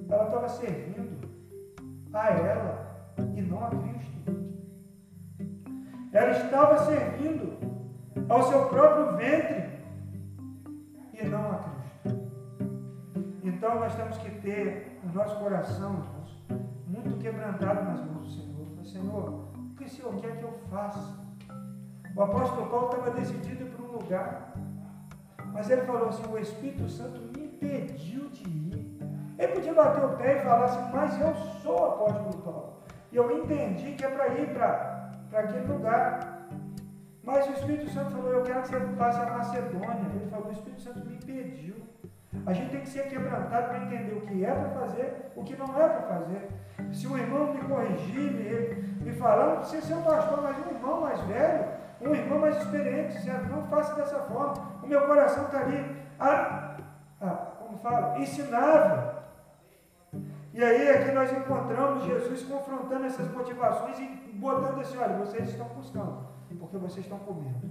ela 0.10 0.26
estava 0.26 0.50
servindo 0.50 1.30
a 2.14 2.30
ela 2.30 3.06
e 3.36 3.42
não 3.42 3.64
a 3.64 3.70
Cristo. 3.70 4.20
Ela 6.12 6.32
estava 6.32 6.86
servindo 6.86 7.58
ao 8.28 8.44
seu 8.44 8.66
próprio 8.66 9.18
ventre 9.18 9.59
Então 13.60 13.78
nós 13.78 13.94
temos 13.94 14.18
que 14.20 14.32
ter 14.40 15.02
no 15.04 15.12
nosso 15.12 15.36
coração, 15.36 16.02
muito 16.88 17.18
quebrantado 17.18 17.84
nas 17.84 18.06
mãos 18.06 18.24
do 18.24 18.30
Senhor. 18.30 18.66
Falei, 18.70 18.90
Senhor, 18.90 19.50
o 19.54 19.76
que 19.76 19.84
o 19.84 19.90
Senhor 19.90 20.16
quer 20.16 20.38
que 20.38 20.44
eu 20.44 20.54
faça? 20.72 21.20
O 22.16 22.22
apóstolo 22.24 22.68
Paulo 22.68 22.86
estava 22.86 23.12
decidido 23.12 23.66
para 23.66 23.84
um 23.84 23.92
lugar, 23.92 24.54
mas 25.52 25.70
ele 25.70 25.82
falou 25.82 26.08
assim: 26.08 26.24
o 26.32 26.38
Espírito 26.38 26.88
Santo 26.88 27.20
me 27.20 27.48
impediu 27.48 28.30
de 28.30 28.48
ir. 28.48 28.98
Ele 29.38 29.52
podia 29.52 29.74
bater 29.74 30.06
o 30.06 30.16
pé 30.16 30.38
e 30.38 30.40
falar 30.40 30.64
assim, 30.64 30.92
mas 30.94 31.20
eu 31.20 31.36
sou 31.62 31.82
o 31.82 31.86
apóstolo 31.86 32.42
Paulo. 32.42 32.74
E 33.12 33.18
eu 33.18 33.44
entendi 33.44 33.92
que 33.92 34.06
é 34.06 34.10
para 34.10 34.30
ir 34.40 34.54
para 34.54 35.22
aquele 35.34 35.68
lugar. 35.68 36.48
Mas 37.22 37.46
o 37.46 37.52
Espírito 37.52 37.90
Santo 37.90 38.12
falou: 38.12 38.32
Eu 38.32 38.44
quero 38.44 38.62
que 38.62 38.70
você 38.70 38.80
passe 38.96 39.20
a 39.20 39.38
Macedônia. 39.38 40.12
Ele 40.16 40.30
falou: 40.30 40.48
O 40.48 40.54
Espírito 40.54 40.82
Santo 40.82 41.06
me 41.06 41.16
impediu. 41.16 41.90
A 42.46 42.54
gente 42.54 42.70
tem 42.70 42.82
que 42.82 42.90
ser 42.90 43.10
quebrantado 43.10 43.70
para 43.70 43.84
entender 43.86 44.14
o 44.14 44.22
que 44.22 44.46
é 44.46 44.52
para 44.52 44.70
fazer, 44.70 45.32
o 45.36 45.44
que 45.44 45.56
não 45.56 45.76
é 45.82 45.90
para 45.90 46.02
fazer. 46.02 46.50
Se 46.94 47.08
um 47.08 47.18
irmão 47.18 47.54
me 47.54 47.62
corrigir, 47.62 48.32
me, 48.32 49.04
me 49.04 49.12
falar, 49.14 49.48
não 49.48 49.58
precisa 49.58 49.88
ser 49.88 49.94
um 49.96 50.04
pastor, 50.04 50.42
mas 50.44 50.66
um 50.66 50.70
irmão 50.70 51.02
mais 51.02 51.20
velho, 51.22 51.66
um 52.02 52.14
irmão 52.14 52.40
mais 52.40 52.58
experiente, 52.58 53.18
dizendo, 53.18 53.50
não 53.50 53.68
faça 53.68 53.96
dessa 53.96 54.20
forma. 54.20 54.54
O 54.84 54.88
meu 54.88 55.08
coração 55.08 55.46
está 55.46 55.62
ali, 55.62 55.98
a, 56.20 56.76
como 57.60 57.80
fala, 57.80 58.20
ensinável. 58.20 59.20
E 60.54 60.64
aí 60.64 60.88
é 60.88 61.06
que 61.06 61.12
nós 61.12 61.32
encontramos 61.32 62.04
Jesus 62.04 62.44
confrontando 62.44 63.06
essas 63.06 63.32
motivações 63.32 64.00
e 64.00 64.06
botando 64.36 64.80
assim, 64.82 64.98
olha, 64.98 65.18
vocês 65.18 65.50
estão 65.50 65.68
buscando, 65.68 66.28
porque 66.60 66.78
vocês 66.78 67.06
estão 67.06 67.20
comendo. 67.20 67.70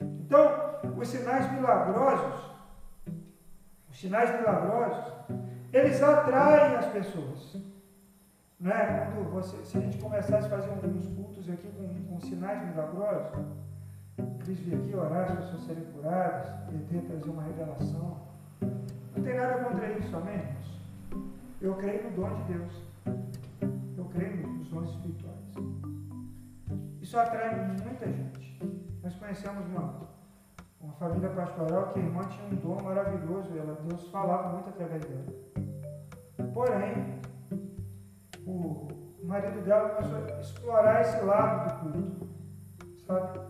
Então, 0.00 0.50
os 0.96 1.08
sinais 1.08 1.50
milagrosos 1.52 2.50
sinais 3.92 4.30
milagrosos, 4.38 5.12
eles 5.72 6.02
atraem 6.02 6.76
as 6.76 6.86
pessoas. 6.86 7.56
Não 8.58 8.70
é? 8.70 9.10
Quando 9.14 9.30
você, 9.30 9.56
se 9.64 9.78
a 9.78 9.80
gente 9.80 9.98
começasse 9.98 10.46
a 10.46 10.50
fazer 10.50 10.70
alguns 10.70 11.06
cultos 11.06 11.48
aqui 11.48 11.68
com, 11.68 12.04
com 12.04 12.20
sinais 12.20 12.62
milagrosos, 12.68 13.44
Cris 14.40 14.58
vir 14.60 14.74
aqui 14.74 14.94
orar, 14.94 15.32
as 15.32 15.38
pessoas 15.38 15.62
serem 15.64 15.84
curadas, 15.92 16.48
PT 16.68 17.06
trazer 17.06 17.30
uma 17.30 17.42
revelação. 17.42 18.18
Não 19.16 19.22
tem 19.22 19.34
nada 19.34 19.64
contra 19.64 19.90
isso, 19.92 20.16
amém, 20.16 20.34
irmãos? 20.34 20.80
Eu 21.60 21.74
creio 21.74 22.04
no 22.04 22.16
dom 22.16 22.34
de 22.34 22.52
Deus. 22.52 22.72
Eu 23.96 24.04
creio 24.06 24.46
nos 24.46 24.68
dons 24.68 24.90
espirituais. 24.90 25.36
Isso 27.00 27.18
atrai 27.18 27.54
muita 27.82 28.06
gente. 28.06 28.58
Nós 29.02 29.14
conhecemos 29.14 29.66
uma 29.66 29.94
uma 30.80 30.94
família 30.94 31.28
pastoral 31.30 31.92
que 31.92 31.98
a 31.98 32.02
irmã 32.02 32.22
tinha 32.24 32.46
um 32.46 32.56
dom 32.56 32.82
maravilhoso, 32.82 33.50
ela, 33.56 33.78
Deus 33.86 34.08
falava 34.08 34.48
muito 34.54 34.70
através 34.70 35.04
dela. 35.04 35.24
Porém, 36.54 37.20
o 38.46 38.88
marido 39.24 39.60
dela 39.62 39.90
começou 39.90 40.16
a 40.16 40.40
explorar 40.40 41.00
esse 41.02 41.20
lado 41.24 41.84
do 41.84 41.92
culto, 41.92 42.28
sabe? 43.06 43.40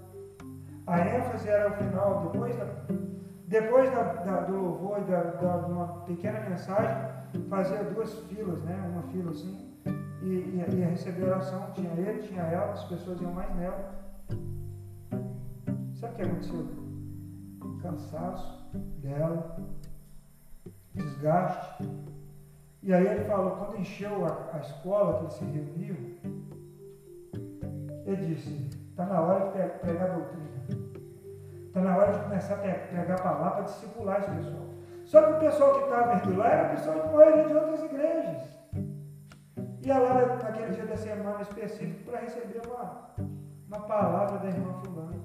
A 0.86 1.00
ênfase 1.00 1.48
era 1.48 1.70
o 1.70 1.76
final, 1.76 2.30
depois, 2.32 2.56
da, 2.56 2.66
depois 3.46 3.90
da, 3.90 4.02
da, 4.02 4.40
do 4.40 4.56
louvor 4.56 4.98
e 4.98 5.04
da, 5.04 5.22
da, 5.22 5.56
uma 5.68 5.86
pequena 6.04 6.40
mensagem, 6.40 6.96
fazia 7.48 7.84
duas 7.84 8.12
filas, 8.24 8.60
né? 8.64 8.90
Uma 8.92 9.02
fila 9.04 9.30
assim, 9.30 9.72
e 10.20 10.56
ia, 10.56 10.68
ia 10.74 10.88
receber 10.88 11.26
oração, 11.26 11.70
tinha 11.74 11.92
ele, 11.92 12.22
tinha 12.22 12.42
ela, 12.42 12.72
as 12.72 12.84
pessoas 12.84 13.20
iam 13.20 13.32
mais 13.32 13.54
nela. 13.54 13.94
Sabe 15.94 16.14
o 16.14 16.16
que 16.16 16.22
aconteceu? 16.22 16.89
Cansaço 17.82 18.60
dela, 18.98 19.56
desgaste. 20.94 21.88
E 22.82 22.92
aí 22.94 23.06
ele 23.06 23.24
falou, 23.24 23.56
quando 23.56 23.78
encheu 23.78 24.24
a, 24.24 24.56
a 24.56 24.58
escola 24.60 25.18
que 25.18 25.24
eles 25.24 25.34
se 25.34 25.44
reuniam, 25.44 25.96
ele 28.06 28.34
disse, 28.34 28.68
está 28.90 29.04
na 29.04 29.20
hora 29.20 29.50
de 29.50 29.78
pregar 29.78 30.14
doutrina. 30.14 30.50
Está 31.66 31.80
na 31.82 31.96
hora 31.96 32.12
de 32.12 32.24
começar 32.24 32.54
a 32.54 32.58
pregar 32.58 33.12
a 33.12 33.22
palavra 33.22 33.50
para 33.50 33.62
discipular 33.64 34.20
esse 34.20 34.30
pessoal. 34.30 34.66
Só 35.04 35.22
que 35.22 35.32
o 35.32 35.40
pessoal 35.40 35.74
que 35.74 35.84
estava 35.84 36.36
lá 36.36 36.48
era 36.48 36.68
pessoal 36.70 37.00
de 37.00 37.14
maioria 37.14 37.44
de 37.46 37.54
outras 37.54 37.82
igrejas. 37.84 38.60
Ia 39.82 39.98
lá 39.98 40.36
naquele 40.36 40.72
dia 40.72 40.86
da 40.86 40.96
semana 40.96 41.40
específico 41.42 42.10
para 42.10 42.20
receber 42.20 42.60
uma, 42.66 43.10
uma 43.66 43.80
palavra 43.86 44.38
da 44.38 44.48
irmã 44.48 44.72
fulana. 44.74 45.16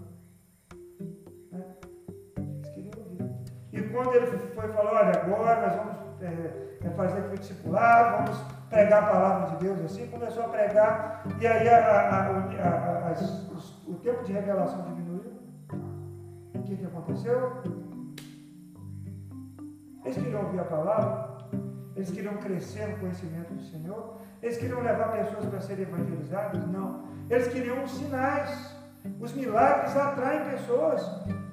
Quando 3.84 4.14
ele 4.16 4.28
foi 4.28 4.68
falar, 4.70 4.92
olha, 4.92 5.22
agora 5.22 5.68
nós 5.68 5.76
vamos 5.76 5.96
é, 6.22 6.88
é 6.88 6.90
fazer 6.92 7.20
aqui 7.20 7.36
o 7.36 7.40
discipulado, 7.40 8.24
vamos 8.24 8.42
pregar 8.70 9.04
a 9.04 9.08
palavra 9.08 9.50
de 9.52 9.66
Deus 9.66 9.82
assim, 9.82 10.08
começou 10.08 10.44
a 10.44 10.50
pregar, 10.50 11.24
e 11.40 11.48
aí 11.48 11.68
a, 11.68 11.78
a, 11.78 12.28
a, 12.28 13.14
o 13.88 13.94
tempo 13.96 14.24
de 14.24 14.34
revelação 14.34 14.82
diminuiu. 14.84 15.34
O 16.54 16.64
que, 16.64 16.76
que 16.76 16.86
aconteceu? 16.86 17.62
Eles 20.04 20.18
queriam 20.18 20.44
ouvir 20.44 20.60
a 20.60 20.66
palavra, 20.66 21.38
eles 21.96 22.12
queriam 22.12 22.36
crescer 22.38 22.88
no 22.88 22.98
conhecimento 22.98 23.54
do 23.54 23.62
Senhor, 23.62 24.18
eles 24.42 24.58
queriam 24.58 24.82
levar 24.82 25.12
pessoas 25.12 25.46
para 25.46 25.60
serem 25.60 25.86
evangelizadas? 25.86 26.68
Não. 26.68 27.06
Eles 27.30 27.48
queriam 27.48 27.84
os 27.84 27.92
sinais. 27.92 28.76
Os 29.20 29.34
milagres 29.34 29.96
atraem 29.96 30.52
pessoas. 30.52 31.02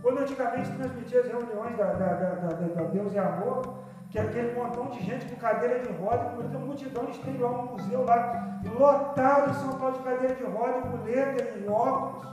Quando 0.03 0.19
antigamente 0.19 0.71
transmitia 0.73 1.21
as 1.21 1.29
reuniões 1.29 1.77
da, 1.77 1.85
da, 1.93 2.15
da, 2.15 2.49
da, 2.49 2.83
Deus 2.91 3.13
e 3.13 3.19
Amor, 3.19 3.79
que 4.11 4.19
é 4.19 4.23
aquele 4.23 4.53
montão 4.53 4.91
de 4.91 5.01
gente 5.01 5.27
com 5.27 5.37
cadeira 5.37 5.79
de 5.79 5.93
roda, 5.93 6.25
com 6.31 6.43
muita 6.43 6.59
multidão 6.59 7.09
exterior 7.09 7.53
no 7.53 7.73
museu 7.73 8.05
lá, 8.05 8.61
lotado 8.79 9.55
São 9.55 9.79
Paulo 9.79 9.97
de 9.97 10.03
cadeira 10.03 10.35
de 10.35 10.43
roda, 10.43 10.81
muleta 10.89 11.57
e 11.57 11.69
óculos. 11.69 12.33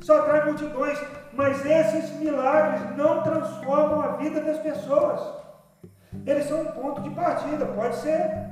Só 0.00 0.18
atrai 0.18 0.44
multidões, 0.46 1.00
mas 1.32 1.64
esses 1.64 2.18
milagres 2.18 2.96
não 2.96 3.22
transformam 3.22 4.02
a 4.02 4.16
vida 4.16 4.40
das 4.40 4.58
pessoas. 4.58 5.20
Eles 6.26 6.46
são 6.46 6.60
um 6.60 6.72
ponto 6.72 7.00
de 7.02 7.10
partida, 7.10 7.64
pode 7.66 7.94
ser 7.96 8.50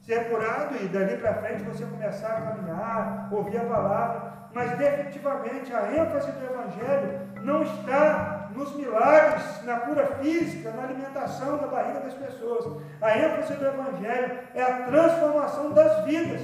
ser 0.00 0.30
curado 0.30 0.74
e 0.82 0.88
dali 0.88 1.18
para 1.18 1.34
frente 1.34 1.62
você 1.64 1.84
começar 1.84 2.28
a 2.28 2.40
caminhar, 2.40 3.28
ouvir 3.30 3.58
a 3.58 3.64
palavra, 3.64 4.32
mas 4.54 4.78
definitivamente 4.78 5.70
a 5.74 5.92
ênfase 5.92 6.32
do 6.32 6.44
Evangelho 6.46 7.27
não 7.42 7.62
está 7.62 8.50
nos 8.54 8.74
milagres, 8.74 9.64
na 9.64 9.80
cura 9.80 10.06
física, 10.16 10.70
na 10.72 10.82
alimentação 10.84 11.58
da 11.58 11.66
barriga 11.66 12.00
das 12.00 12.14
pessoas. 12.14 12.82
A 13.00 13.16
ênfase 13.16 13.54
do 13.54 13.66
Evangelho 13.66 14.38
é 14.54 14.62
a 14.62 14.86
transformação 14.86 15.72
das 15.72 16.04
vidas. 16.04 16.42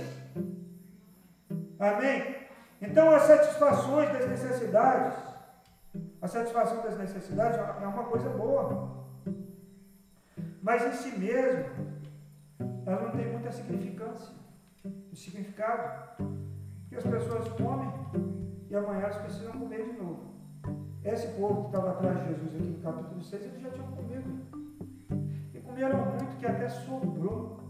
Amém? 1.78 2.36
Então, 2.80 3.14
as 3.14 3.22
satisfações 3.22 4.12
das 4.12 4.28
necessidades, 4.28 5.14
A 6.20 6.26
satisfação 6.26 6.82
das 6.82 6.96
necessidades 6.98 7.58
é 7.58 7.86
uma 7.86 8.04
coisa 8.04 8.28
boa. 8.30 9.04
Mas 10.62 10.82
em 10.86 10.92
si 10.92 11.18
mesmo, 11.18 11.66
ela 12.86 13.02
não 13.02 13.10
tem 13.10 13.30
muita 13.30 13.52
significância, 13.52 14.34
significado. 15.12 16.24
Porque 16.80 16.96
as 16.96 17.04
pessoas 17.04 17.48
comem 17.60 17.92
e 18.70 18.74
amanhã 18.74 19.02
elas 19.02 19.18
precisam 19.18 19.52
comer 19.52 19.84
de 19.84 19.92
novo. 19.92 20.33
Esse 21.04 21.28
povo 21.34 21.62
que 21.62 21.66
estava 21.66 21.90
atrás 21.90 22.18
de 22.20 22.28
Jesus 22.28 22.54
aqui 22.54 22.66
no 22.66 22.82
capítulo 22.82 23.22
6, 23.22 23.44
eles 23.44 23.60
já 23.60 23.70
tinham 23.70 23.88
comido. 23.88 24.40
E 25.52 25.60
comeram 25.60 25.98
muito 26.06 26.38
que 26.38 26.46
até 26.46 26.66
sobrou. 26.66 27.60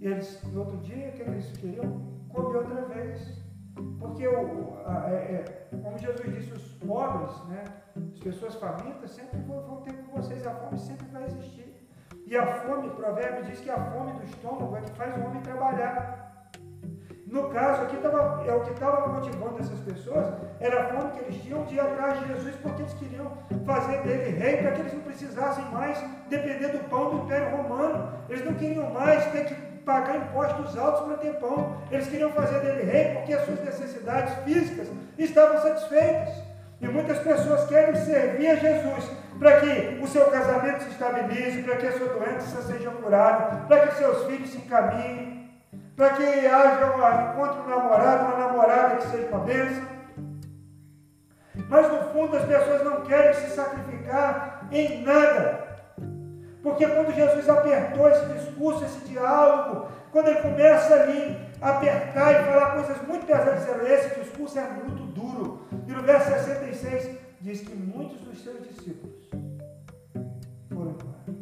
E 0.00 0.06
eles, 0.06 0.42
no 0.52 0.60
outro 0.60 0.76
dia, 0.78 1.10
o 1.10 1.12
que 1.12 1.22
eles 1.22 1.56
queriam? 1.56 2.02
Comer 2.28 2.56
outra 2.56 2.84
vez. 2.86 3.44
Porque, 4.00 4.26
o, 4.26 4.76
a, 4.84 5.08
é, 5.08 5.14
é, 5.14 5.76
como 5.82 5.96
Jesus 5.96 6.34
disse, 6.34 6.52
os 6.52 6.74
pobres, 6.74 7.44
né, 7.44 7.62
as 8.12 8.18
pessoas 8.18 8.56
famintas, 8.56 9.12
sempre 9.12 9.38
vão 9.42 9.80
ter 9.82 9.92
com 9.92 10.20
vocês. 10.20 10.44
A 10.44 10.50
fome 10.50 10.76
sempre 10.76 11.06
vai 11.12 11.26
existir. 11.26 11.88
E 12.26 12.36
a 12.36 12.44
fome, 12.56 12.88
o 12.88 12.94
provérbio 12.96 13.44
diz 13.44 13.60
que 13.60 13.70
a 13.70 13.92
fome 13.92 14.14
do 14.14 14.24
estômago 14.24 14.76
é 14.76 14.80
que 14.80 14.90
faz 14.96 15.16
o 15.16 15.26
homem 15.26 15.40
trabalhar. 15.42 16.23
No 17.26 17.48
caso 17.48 17.82
aqui, 17.82 17.96
tava, 17.96 18.44
é 18.46 18.52
o 18.52 18.60
que 18.60 18.72
estava 18.72 19.08
motivando 19.08 19.58
essas 19.58 19.78
pessoas 19.80 20.26
era 20.60 20.82
a 20.82 20.84
fome 20.88 21.12
que 21.12 21.24
eles 21.24 21.42
tinham 21.42 21.64
de 21.64 21.74
ir 21.74 21.80
atrás 21.80 22.20
de 22.20 22.28
Jesus, 22.28 22.54
porque 22.62 22.82
eles 22.82 22.94
queriam 22.94 23.32
fazer 23.64 24.02
dele 24.02 24.38
rei 24.38 24.58
para 24.58 24.72
que 24.72 24.80
eles 24.82 24.92
não 24.92 25.00
precisassem 25.00 25.64
mais 25.72 25.98
depender 26.28 26.68
do 26.68 26.88
pão 26.90 27.10
do 27.10 27.24
Império 27.24 27.56
Romano. 27.56 28.12
Eles 28.28 28.44
não 28.44 28.54
queriam 28.54 28.90
mais 28.90 29.24
ter 29.32 29.46
que 29.46 29.54
pagar 29.84 30.16
impostos 30.16 30.76
altos 30.76 31.06
para 31.06 31.16
ter 31.16 31.34
pão. 31.38 31.76
Eles 31.90 32.08
queriam 32.08 32.30
fazer 32.30 32.60
dele 32.60 32.90
rei 32.90 33.14
porque 33.14 33.32
as 33.32 33.44
suas 33.44 33.60
necessidades 33.64 34.34
físicas 34.44 34.88
estavam 35.18 35.62
satisfeitas. 35.62 36.34
E 36.80 36.88
muitas 36.88 37.18
pessoas 37.20 37.66
querem 37.66 37.94
servir 37.94 38.48
a 38.48 38.56
Jesus 38.56 39.10
para 39.38 39.60
que 39.60 39.98
o 40.02 40.06
seu 40.06 40.26
casamento 40.26 40.82
se 40.82 40.90
estabilize, 40.90 41.62
para 41.62 41.76
que 41.76 41.86
a 41.86 41.92
sua 41.92 42.08
doença 42.08 42.62
seja 42.62 42.90
curada, 42.90 43.64
para 43.66 43.86
que 43.86 43.94
seus 43.94 44.24
filhos 44.26 44.50
se 44.50 44.58
encaminhem 44.58 45.43
para 45.96 46.14
que 46.14 46.46
haja 46.46 46.86
um 46.86 47.30
encontro 47.30 47.62
um 47.62 47.68
namorado, 47.68 48.24
uma 48.24 48.46
namorada 48.46 48.96
que 48.96 49.08
seja 49.08 49.28
uma 49.28 49.40
bênção. 49.40 49.84
Mas 51.68 51.92
no 51.92 52.10
fundo 52.10 52.36
as 52.36 52.44
pessoas 52.44 52.84
não 52.84 53.02
querem 53.02 53.34
se 53.34 53.54
sacrificar 53.54 54.66
em 54.72 55.02
nada. 55.02 55.64
Porque 56.62 56.86
quando 56.86 57.14
Jesus 57.14 57.48
apertou 57.48 58.08
esse 58.08 58.26
discurso, 58.26 58.84
esse 58.84 59.00
diálogo, 59.06 59.88
quando 60.10 60.28
ele 60.28 60.40
começa 60.40 60.94
ali 60.94 61.38
a 61.60 61.70
apertar 61.70 62.32
e 62.32 62.44
falar 62.44 62.72
coisas 62.72 63.06
muito 63.06 63.26
pesadas, 63.26 63.68
esse 63.86 64.20
discurso 64.20 64.58
é 64.58 64.62
muito 64.62 65.04
duro. 65.12 65.66
E 65.86 65.92
no 65.92 66.02
verso 66.02 66.30
66 66.30 67.18
diz 67.40 67.60
que 67.60 67.74
muitos 67.74 68.20
dos 68.20 68.42
seus 68.42 68.66
discípulos 68.66 69.28
foram 70.72 70.90
embora, 70.92 71.38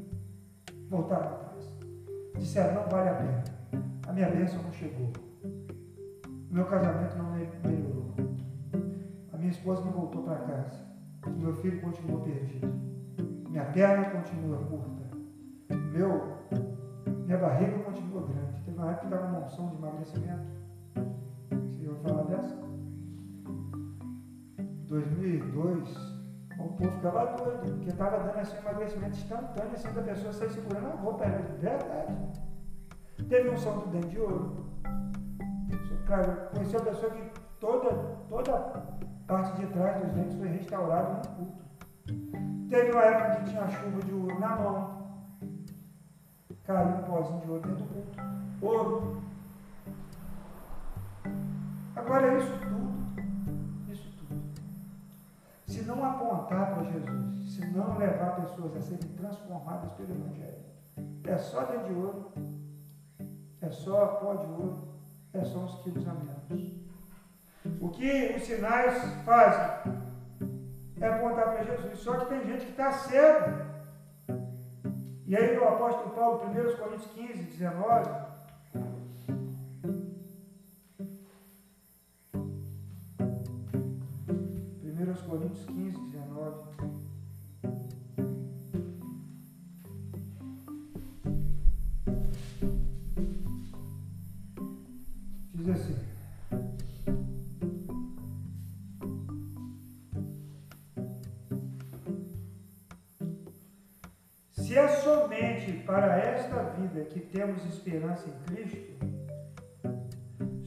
voltaram 0.91 1.27
atrás, 1.27 1.65
disseram: 2.37 2.75
não 2.75 2.89
vale 2.89 3.09
a 3.09 3.15
pena 3.15 3.62
a 4.13 4.15
minha 4.15 4.29
bênção 4.29 4.63
não 4.63 4.73
chegou. 4.73 5.11
O 5.43 6.55
meu 6.55 6.67
casamento 6.67 7.17
não 7.17 7.31
melhorou. 7.31 8.13
A 9.33 9.39
minha 9.39 9.51
esposa 9.51 9.83
não 9.87 9.93
voltou 9.93 10.23
para 10.23 10.37
casa. 10.37 10.85
O 11.27 11.31
meu 11.31 11.55
filho 11.55 11.81
continuou 11.81 12.21
perdido. 12.21 12.69
Minha 13.49 13.65
perna 13.65 14.11
continua 14.11 14.59
curta. 14.59 15.17
Meu, 15.93 16.37
minha 17.25 17.39
barriga 17.39 17.79
continua 17.85 18.27
grande. 18.27 18.63
Teve 18.67 18.77
uma 18.77 18.91
época 18.91 19.09
que 19.09 19.15
estava 19.15 19.27
uma 19.29 19.47
unção 19.47 19.69
de 19.71 19.77
emagrecimento. 19.77 20.47
Você 21.71 21.89
ouviu 21.89 22.03
falar 22.03 22.25
dessa? 22.25 22.55
2002, 24.89 25.97
o 26.61 26.69
povo 26.75 26.93
ficava 26.93 27.37
doido, 27.37 27.77
porque 27.77 27.89
estava 27.89 28.19
dando 28.19 28.37
um 28.37 28.59
emagrecimento 28.59 29.17
instantâneo, 29.17 29.73
assim, 29.73 29.91
da 29.91 30.03
pessoa 30.03 30.35
sair 30.35 30.51
segurando 30.51 30.89
a 30.89 30.97
roupa. 30.97 31.25
Era 31.25 31.41
verdade. 31.59 32.52
Teve 33.29 33.51
um 33.51 33.57
santo 33.57 33.89
dente 33.89 34.09
de 34.09 34.21
ouro. 34.21 34.67
Cara, 36.07 36.51
conheci 36.53 36.77
uma 36.77 36.85
pessoa 36.85 37.11
que 37.13 37.41
toda, 37.59 37.91
toda 38.29 38.55
a 38.55 38.83
parte 39.27 39.61
de 39.61 39.67
trás 39.69 40.03
dos 40.03 40.13
dentes 40.13 40.37
foi 40.37 40.49
restaurada 40.49 41.15
no 41.15 41.37
culto. 41.37 41.63
Teve 42.69 42.93
uma 42.93 43.03
época 43.03 43.41
que 43.41 43.51
tinha 43.51 43.69
chuva 43.71 44.03
de 44.03 44.13
ouro 44.13 44.39
na 44.39 44.57
mão. 44.57 45.03
Caiu 46.65 46.97
um 46.97 47.03
pozinho 47.03 47.41
de 47.41 47.51
ouro 47.51 47.63
dentro 47.63 47.85
do 47.85 47.95
culto. 47.95 48.19
Ouro. 48.61 49.23
Agora 51.97 52.39
isso 52.39 52.53
tudo, 52.61 53.23
isso 53.91 54.11
tudo. 54.19 54.43
Se 55.67 55.83
não 55.83 56.05
apontar 56.05 56.75
para 56.75 56.85
Jesus, 56.85 57.55
se 57.55 57.67
não 57.67 57.97
levar 57.97 58.37
pessoas 58.37 58.77
a 58.77 58.81
serem 58.81 59.09
transformadas 59.17 59.93
pelo 59.93 60.11
Evangelho, 60.11 60.63
é 61.25 61.39
só 61.39 61.65
dentro 61.65 61.87
de 61.87 61.95
ouro 61.95 62.33
é 63.63 63.71
só 63.71 64.07
pó 64.07 64.35
de 64.35 64.47
ouro, 64.47 64.89
é 65.33 65.45
só 65.45 65.61
uns 65.61 65.77
quilos 65.83 66.07
a 66.07 66.15
menos. 66.15 66.73
O 67.81 67.89
que 67.91 68.35
os 68.37 68.43
sinais 68.43 69.03
fazem 69.25 69.93
é 71.01 71.07
apontar 71.09 71.55
para 71.55 71.65
Jesus. 71.65 72.01
Só 72.01 72.17
que 72.17 72.27
tem 72.27 72.45
gente 72.45 72.65
que 72.65 72.73
está 72.73 72.93
cego. 72.93 73.73
E 75.27 75.37
aí 75.37 75.57
o 75.57 75.69
apóstolo 75.69 76.11
Paulo, 76.11 76.51
1 76.51 76.77
Coríntios 76.77 77.11
15, 77.13 77.43
19, 77.45 78.11
1 84.83 85.29
Coríntios 85.29 85.65
15, 85.67 85.99
19. 86.11 87.02
Que 107.01 107.21
temos 107.21 107.65
esperança 107.65 108.29
em 108.29 108.55
Cristo, 108.55 108.93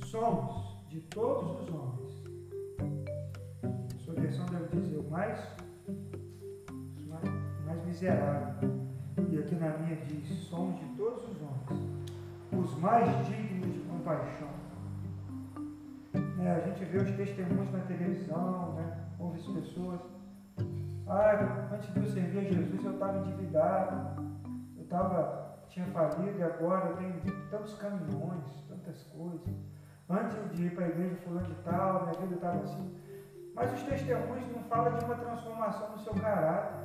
somos 0.05 0.77
de 0.89 1.01
todos 1.01 1.61
os 1.61 1.69
homens. 1.73 2.23
A 3.63 3.97
sua 3.99 4.13
versão 4.15 4.45
deve 4.47 4.79
dizer 4.79 4.97
o 4.97 5.09
mais, 5.09 5.39
mais 7.65 7.85
miserável. 7.85 8.69
E 9.29 9.39
aqui 9.39 9.55
na 9.55 9.77
minha 9.77 9.95
diz: 9.97 10.27
somos 10.49 10.79
de 10.79 10.85
todos 10.97 11.23
os 11.29 11.37
homens, 11.41 11.89
os 12.51 12.77
mais 12.79 13.07
dignos 13.27 13.73
de 13.73 13.79
compaixão 13.81 14.65
né? 16.45 16.51
A 16.51 16.59
gente 16.67 16.85
vê 16.85 16.99
os 16.99 17.11
testemunhos 17.11 17.71
na 17.71 17.79
televisão, 17.79 18.73
né? 18.75 18.97
ouve 19.17 19.39
as 19.39 19.47
pessoas. 19.47 19.99
Ah, 21.07 21.69
antes 21.73 21.91
de 21.93 21.99
eu 21.99 22.05
servir 22.07 22.39
a 22.39 22.43
Jesus 22.43 22.83
eu 22.83 22.93
estava 22.93 23.17
endividado, 23.19 24.23
eu 24.77 24.85
tava, 24.85 25.44
tinha 25.75 25.85
falido 25.87 26.39
e 26.39 26.43
agora 26.43 26.87
eu 26.87 26.95
tenho 26.95 27.21
tantos 27.51 27.75
caminhões, 27.75 28.63
tantas 28.69 29.03
coisas. 29.03 29.53
Antes 30.09 30.55
de 30.55 30.67
ir 30.67 30.73
para 30.73 30.85
a 30.85 30.87
igreja 30.87 31.17
fulano 31.17 31.47
de 31.47 31.55
tal, 31.63 32.03
minha 32.03 32.13
vida 32.13 32.35
estava 32.35 32.63
assim. 32.63 32.97
Mas 33.53 33.73
os 33.73 33.83
testemunhos 33.83 34.49
não 34.53 34.63
falam 34.63 34.97
de 34.97 35.03
uma 35.03 35.15
transformação 35.15 35.91
no 35.91 35.99
seu 35.99 36.13
caráter, 36.13 36.79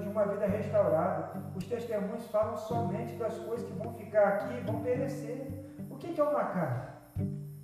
de 0.00 0.08
uma 0.08 0.24
vida 0.26 0.46
restaurada. 0.46 1.42
Os 1.56 1.66
testemunhos 1.66 2.28
falam 2.28 2.56
somente 2.56 3.16
das 3.16 3.36
coisas 3.40 3.66
que 3.66 3.72
vão 3.72 3.92
ficar 3.94 4.28
aqui 4.28 4.58
e 4.58 4.60
vão 4.60 4.82
perecer. 4.82 5.48
O 5.90 5.96
que 5.96 6.20
é 6.20 6.22
uma 6.22 6.44
casa? 6.44 6.90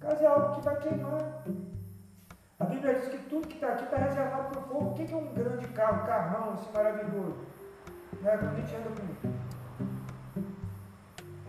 Casa 0.01 0.25
é 0.25 0.27
algo 0.27 0.57
que 0.57 0.63
vai 0.63 0.77
queimar. 0.81 1.45
A 2.59 2.65
Bíblia 2.65 2.95
diz 2.95 3.09
que 3.11 3.19
tudo 3.29 3.47
que 3.47 3.55
está 3.55 3.69
aqui 3.69 3.85
está 3.85 3.99
reservado 3.99 4.49
para 4.49 4.59
o 4.59 4.63
fogo. 4.63 4.91
O 4.91 4.95
que 4.95 5.13
é 5.13 5.17
um 5.17 5.33
grande 5.33 5.69
carro, 5.69 6.05
carrão, 6.05 6.55
esse 6.55 6.73
maravilhoso? 6.73 7.47
Né? 8.23 8.37
Quando 8.39 8.53
a 8.53 8.55
gente 8.55 8.75
anda 8.75 8.89
com. 8.91 9.56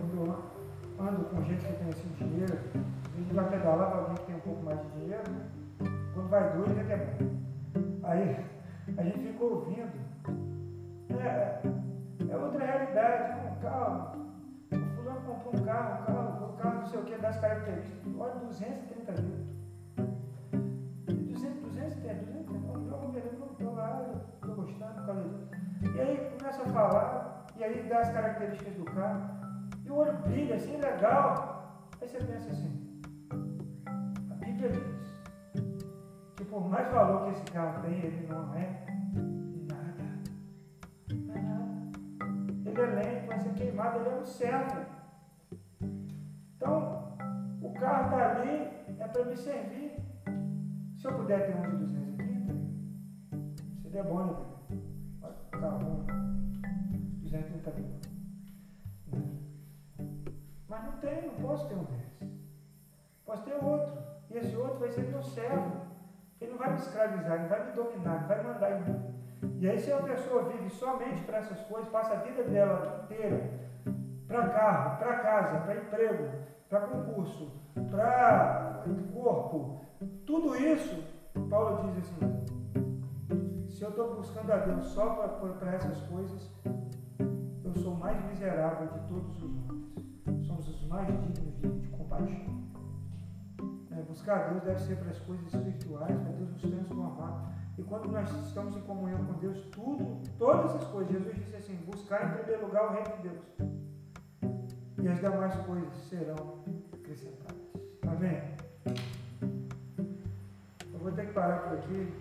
Quando 0.07 0.25
eu 0.25 1.05
ando 1.05 1.25
com 1.25 1.43
gente 1.43 1.65
que 1.65 1.73
tem 1.73 1.89
assim 1.89 2.07
dinheiro, 2.17 2.57
a 2.73 3.17
gente 3.17 3.33
vai 3.33 3.49
pedalar 3.49 3.89
para 3.89 3.99
alguém 3.99 4.15
que 4.15 4.25
tem 4.25 4.35
um 4.35 4.39
pouco 4.39 4.63
mais 4.63 4.79
de 4.81 4.87
dinheiro, 4.91 5.23
né? 5.31 5.45
Quando 6.13 6.29
vai 6.29 6.53
doido, 6.53 6.79
é 6.79 6.83
que 6.83 6.93
é 6.93 6.97
bom. 6.97 7.37
Aí 8.03 8.45
a 8.97 9.03
gente 9.03 9.19
fica 9.19 9.43
ouvindo. 9.43 9.91
É, 11.19 11.61
é 12.29 12.37
outra 12.37 12.65
realidade, 12.65 13.43
né? 13.43 13.57
calma. 13.61 14.11
O 14.71 14.95
fulano 14.95 15.21
comprou 15.21 15.61
um 15.61 15.65
carro, 15.65 16.03
um 16.03 16.05
carro 16.05 16.57
carro 16.57 16.79
não 16.79 16.85
sei 16.87 16.99
o 16.99 17.03
que 17.03 17.17
das 17.17 17.37
características. 17.39 18.13
Olha, 18.17 18.35
230 18.35 19.21
mil. 19.21 19.47
200, 21.05 21.61
230, 21.63 22.25
230. 22.25 22.53
Não, 22.53 22.73
não, 22.73 23.11
beleza, 23.11 23.37
não 23.37 23.47
estou 23.47 23.73
lá, 23.73 24.09
estou 24.35 24.55
gostando. 24.55 25.47
E 25.95 25.99
aí 25.99 26.31
começa 26.37 26.61
a 26.63 26.67
falar, 26.67 27.45
e 27.57 27.63
aí 27.63 27.89
dá 27.89 27.99
as 27.99 28.11
características 28.11 28.73
do 28.75 28.85
carro. 28.85 29.36
E 29.85 29.89
o 29.89 29.95
olho 29.95 30.13
brilha, 30.19 30.55
assim, 30.55 30.77
legal. 30.77 31.57
Aí 32.01 32.07
você 32.07 32.17
pensa 32.19 32.51
assim, 32.51 33.01
a 34.29 34.33
Bíblia 34.35 34.69
diz 34.69 35.21
que 36.35 36.45
por 36.45 36.67
mais 36.69 36.91
valor 36.91 37.25
que 37.25 37.31
esse 37.31 37.51
carro 37.51 37.81
tem, 37.81 37.99
ele 37.99 38.27
não 38.27 38.53
é 38.53 38.85
nada. 39.67 40.03
Não 41.11 41.35
é 41.35 41.41
nada. 41.41 41.75
Ele 42.65 42.81
é 42.81 42.85
lento, 42.85 43.27
vai 43.27 43.39
ser 43.39 43.53
queimado, 43.53 43.99
ele 43.99 44.09
é 44.09 44.15
um 44.19 44.25
servo. 44.25 44.85
Então, 46.55 47.17
o 47.61 47.73
carro 47.73 48.05
está 48.05 48.31
ali, 48.31 48.69
é 48.99 49.07
para 49.07 49.25
me 49.25 49.37
servir. 49.37 49.97
Se 50.97 51.07
eu 51.07 51.13
puder 51.13 51.45
ter 51.47 51.55
um 51.55 51.61
de 51.71 51.77
230, 51.77 52.53
seria 53.81 54.03
bom, 54.03 54.25
né? 54.25 54.35
Carro 55.51 56.05
230 57.21 57.71
mil. 57.71 57.96
Mas 60.69 60.83
não 60.83 60.91
tem, 60.93 61.27
não 61.27 61.35
posso 61.35 61.67
ter 61.67 61.75
um 61.75 61.83
desse. 61.85 62.37
Posso 63.25 63.43
ter 63.43 63.63
outro. 63.63 63.93
E 64.29 64.37
esse 64.37 64.55
outro 64.55 64.79
vai 64.79 64.89
ser 64.89 65.03
meu 65.03 65.23
servo. 65.23 65.87
Ele 66.39 66.51
não 66.51 66.57
vai 66.59 66.71
me 66.71 66.77
escravizar, 66.77 67.39
ele 67.39 67.47
vai 67.47 67.65
me 67.65 67.71
dominar, 67.71 68.15
ele 68.17 68.25
vai 68.25 68.43
mandar 68.43 68.71
em 68.71 69.59
E 69.59 69.67
aí, 69.67 69.79
se 69.79 69.91
a 69.91 70.01
pessoa 70.01 70.43
vive 70.49 70.69
somente 70.69 71.23
para 71.23 71.37
essas 71.37 71.61
coisas, 71.61 71.89
passa 71.89 72.13
a 72.13 72.17
vida 72.17 72.43
dela 72.43 73.03
inteira 73.03 73.67
para 74.27 74.49
carro, 74.49 74.97
para 74.97 75.19
casa, 75.19 75.59
para 75.61 75.75
emprego, 75.77 76.29
para 76.69 76.81
concurso, 76.81 77.51
para 77.89 78.83
corpo, 79.13 79.81
tudo 80.25 80.55
isso, 80.55 81.03
Paulo 81.49 81.89
diz 81.89 81.97
assim: 81.97 82.45
se 83.69 83.83
eu 83.83 83.89
estou 83.89 84.15
buscando 84.15 84.51
a 84.51 84.57
Deus 84.57 84.85
só 84.85 85.09
para 85.59 85.73
essas 85.73 86.01
coisas, 86.01 86.51
eu 87.63 87.73
sou 87.75 87.93
o 87.93 87.97
mais 87.97 88.23
miserável 88.25 88.87
de 88.87 88.99
todos 89.07 89.41
os 89.41 89.43
homens. 89.43 89.66
Mais 90.87 91.07
dignos 91.07 91.55
de, 91.59 91.69
de 91.79 91.87
compaixão. 91.89 92.57
É, 93.91 94.01
buscar 94.03 94.51
Deus 94.51 94.63
deve 94.63 94.79
ser 94.79 94.95
para 94.97 95.09
as 95.09 95.19
coisas 95.19 95.53
espirituais, 95.53 96.15
para 96.15 96.31
Deus 96.31 96.49
nos 96.51 96.61
transformar. 96.61 97.53
E 97.77 97.83
quando 97.83 98.07
nós 98.09 98.29
estamos 98.47 98.75
em 98.75 98.81
comunhão 98.81 99.23
com 99.25 99.33
Deus, 99.33 99.59
tudo, 99.71 100.21
todas 100.37 100.75
as 100.75 100.83
coisas, 100.85 101.11
Jesus 101.11 101.35
disse 101.35 101.55
assim: 101.55 101.75
buscar 101.85 102.27
em 102.27 102.37
primeiro 102.37 102.65
lugar 102.65 102.85
o 102.85 102.93
reino 102.93 103.17
de 103.17 103.29
Deus. 103.29 103.45
E 104.99 105.07
as 105.07 105.19
demais 105.19 105.55
coisas 105.57 105.93
serão 106.09 106.63
acrescentadas. 106.93 107.55
Amém? 108.07 108.41
Eu 110.91 110.99
vou 110.99 111.11
ter 111.11 111.27
que 111.27 111.33
parar 111.33 111.59
por 111.59 111.77
aqui. 111.77 112.13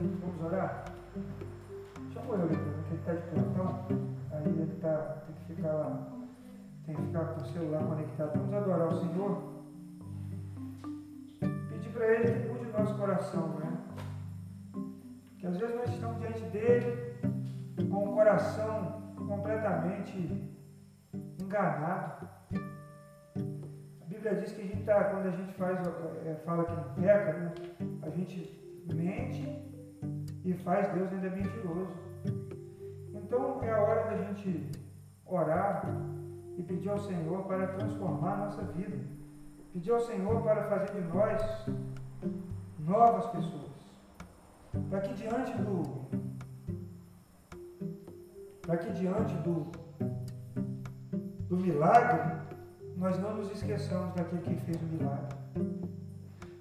Vamos 0.00 0.42
orar? 0.44 0.84
Chama 2.12 2.34
eu, 2.36 2.46
ele 2.46 2.94
está 2.94 3.12
de 3.12 3.22
plantão. 3.28 3.84
Aí 4.32 4.46
ele 4.46 4.78
tá, 4.80 5.22
tem 5.26 5.34
que 5.34 5.54
ficar 5.54 5.72
lá 5.72 6.15
tem 6.86 6.94
que 6.94 7.02
ficar 7.02 7.24
com 7.24 7.40
o 7.40 7.46
celular 7.46 7.84
conectado. 7.84 8.38
Vamos 8.38 8.54
adorar 8.54 8.88
o 8.88 9.00
Senhor. 9.00 9.42
Pedir 11.68 11.90
para 11.90 12.06
Ele 12.06 12.40
que 12.40 12.48
mude 12.48 12.66
o 12.66 12.78
nosso 12.78 12.96
coração, 12.96 13.48
né? 13.58 13.78
Que 15.38 15.46
às 15.46 15.56
vezes 15.56 15.74
nós 15.74 15.90
estamos 15.90 16.18
diante 16.20 16.42
dele 16.44 17.16
com 17.90 18.04
o 18.04 18.14
coração 18.14 19.02
completamente 19.26 20.54
enganado. 21.42 22.28
A 24.00 24.04
Bíblia 24.06 24.36
diz 24.36 24.52
que 24.52 24.62
a 24.62 24.64
gente 24.64 24.84
tá, 24.84 25.04
quando 25.04 25.26
a 25.26 25.30
gente 25.30 25.52
faz, 25.54 25.78
é, 26.24 26.34
fala 26.44 26.64
que 26.64 27.00
peca, 27.00 27.32
né? 27.32 27.54
a 28.02 28.10
gente 28.10 28.84
mente 28.94 29.44
e 30.44 30.54
faz 30.54 30.88
Deus 30.92 31.12
ainda 31.12 31.30
mentiroso. 31.30 31.90
Então 33.12 33.60
é 33.64 33.72
a 33.72 33.80
hora 33.80 34.10
da 34.10 34.16
gente 34.22 34.70
orar 35.26 35.82
e 36.56 36.62
pedir 36.62 36.88
ao 36.88 36.98
Senhor 36.98 37.42
para 37.44 37.66
transformar 37.68 38.36
nossa 38.38 38.62
vida. 38.62 38.98
Pedir 39.72 39.92
ao 39.92 40.00
Senhor 40.00 40.42
para 40.42 40.64
fazer 40.64 40.92
de 40.92 41.08
nós 41.08 41.42
novas 42.78 43.26
pessoas. 43.26 43.76
Para 44.90 45.00
que 45.00 45.14
diante 45.14 45.52
do 45.58 46.06
para 48.62 48.78
que 48.78 48.92
diante 48.92 49.34
do 49.36 49.66
do 51.48 51.56
milagre 51.56 52.36
nós 52.96 53.18
não 53.18 53.36
nos 53.36 53.50
esqueçamos 53.50 54.14
daquele 54.14 54.42
que 54.42 54.56
fez 54.56 54.82
o 54.82 54.86
milagre. 54.86 55.36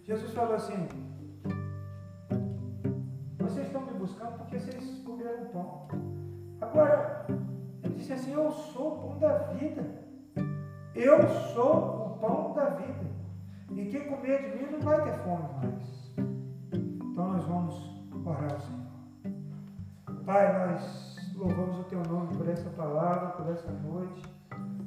Jesus 0.04 0.34
falou 0.34 0.56
assim: 0.56 0.88
Vocês 3.40 3.66
estão 3.68 3.86
me 3.86 3.94
buscando 3.94 4.38
porque 4.38 4.60
vocês 4.60 5.02
comeram 5.04 5.46
pão. 5.46 5.88
Agora, 6.62 7.26
disse 8.06 8.14
assim: 8.14 8.34
Eu 8.34 8.52
sou 8.52 8.94
o 8.94 8.98
pão 8.98 9.20
da 9.20 9.38
vida. 9.54 9.84
Eu 10.94 11.28
sou 11.54 12.06
o 12.06 12.18
pão 12.20 12.54
da 12.54 12.70
vida. 12.70 13.06
E 13.72 13.86
quem 13.86 14.08
comer 14.08 14.52
de 14.52 14.58
mim 14.58 14.72
não 14.72 14.80
vai 14.80 15.04
ter 15.04 15.18
fome 15.24 15.44
mais. 15.56 16.14
Então 16.72 17.34
nós 17.34 17.44
vamos 17.46 17.76
orar 18.24 18.54
ao 18.54 18.60
Senhor. 18.60 18.86
Pai, 20.24 20.68
nós 20.68 21.34
louvamos 21.36 21.80
o 21.80 21.84
teu 21.84 22.02
nome 22.04 22.36
por 22.36 22.48
essa 22.48 22.70
palavra, 22.72 23.30
por 23.30 23.52
essa 23.52 23.72
noite, 23.72 24.24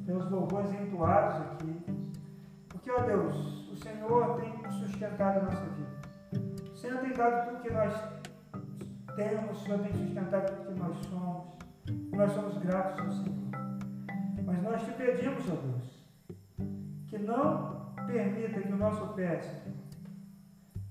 pelos 0.06 0.30
louvores 0.30 0.72
entoados 0.72 1.36
aqui. 1.42 1.84
Porque, 2.68 2.90
ó 2.90 3.00
Deus, 3.02 3.70
o 3.70 3.76
Senhor 3.76 4.36
tem 4.36 4.70
sustentado 4.70 5.40
a 5.40 5.42
nossa 5.42 5.64
vida. 5.64 6.72
O 6.72 6.76
Senhor 6.76 7.00
tem 7.00 7.12
dado 7.12 7.48
tudo 7.48 7.62
que 7.62 7.72
nós 7.72 7.92
temos, 9.16 9.60
o 9.60 9.64
Senhor 9.64 9.80
tem 9.80 9.92
sustentado 9.92 10.56
tudo 10.56 10.74
que 10.74 10.80
nós 10.80 10.96
somos. 11.06 11.57
Nós 12.12 12.32
somos 12.32 12.58
gratos 12.58 13.00
ao 13.00 13.10
Senhor. 13.10 13.38
Mas 14.44 14.62
nós 14.62 14.82
te 14.82 14.92
pedimos, 14.92 15.44
ó 15.48 15.56
Deus, 15.56 16.08
que 17.06 17.18
não 17.18 17.92
permita 18.06 18.60
que 18.60 18.72
o 18.72 18.76
nosso 18.76 19.14
pé 19.14 19.40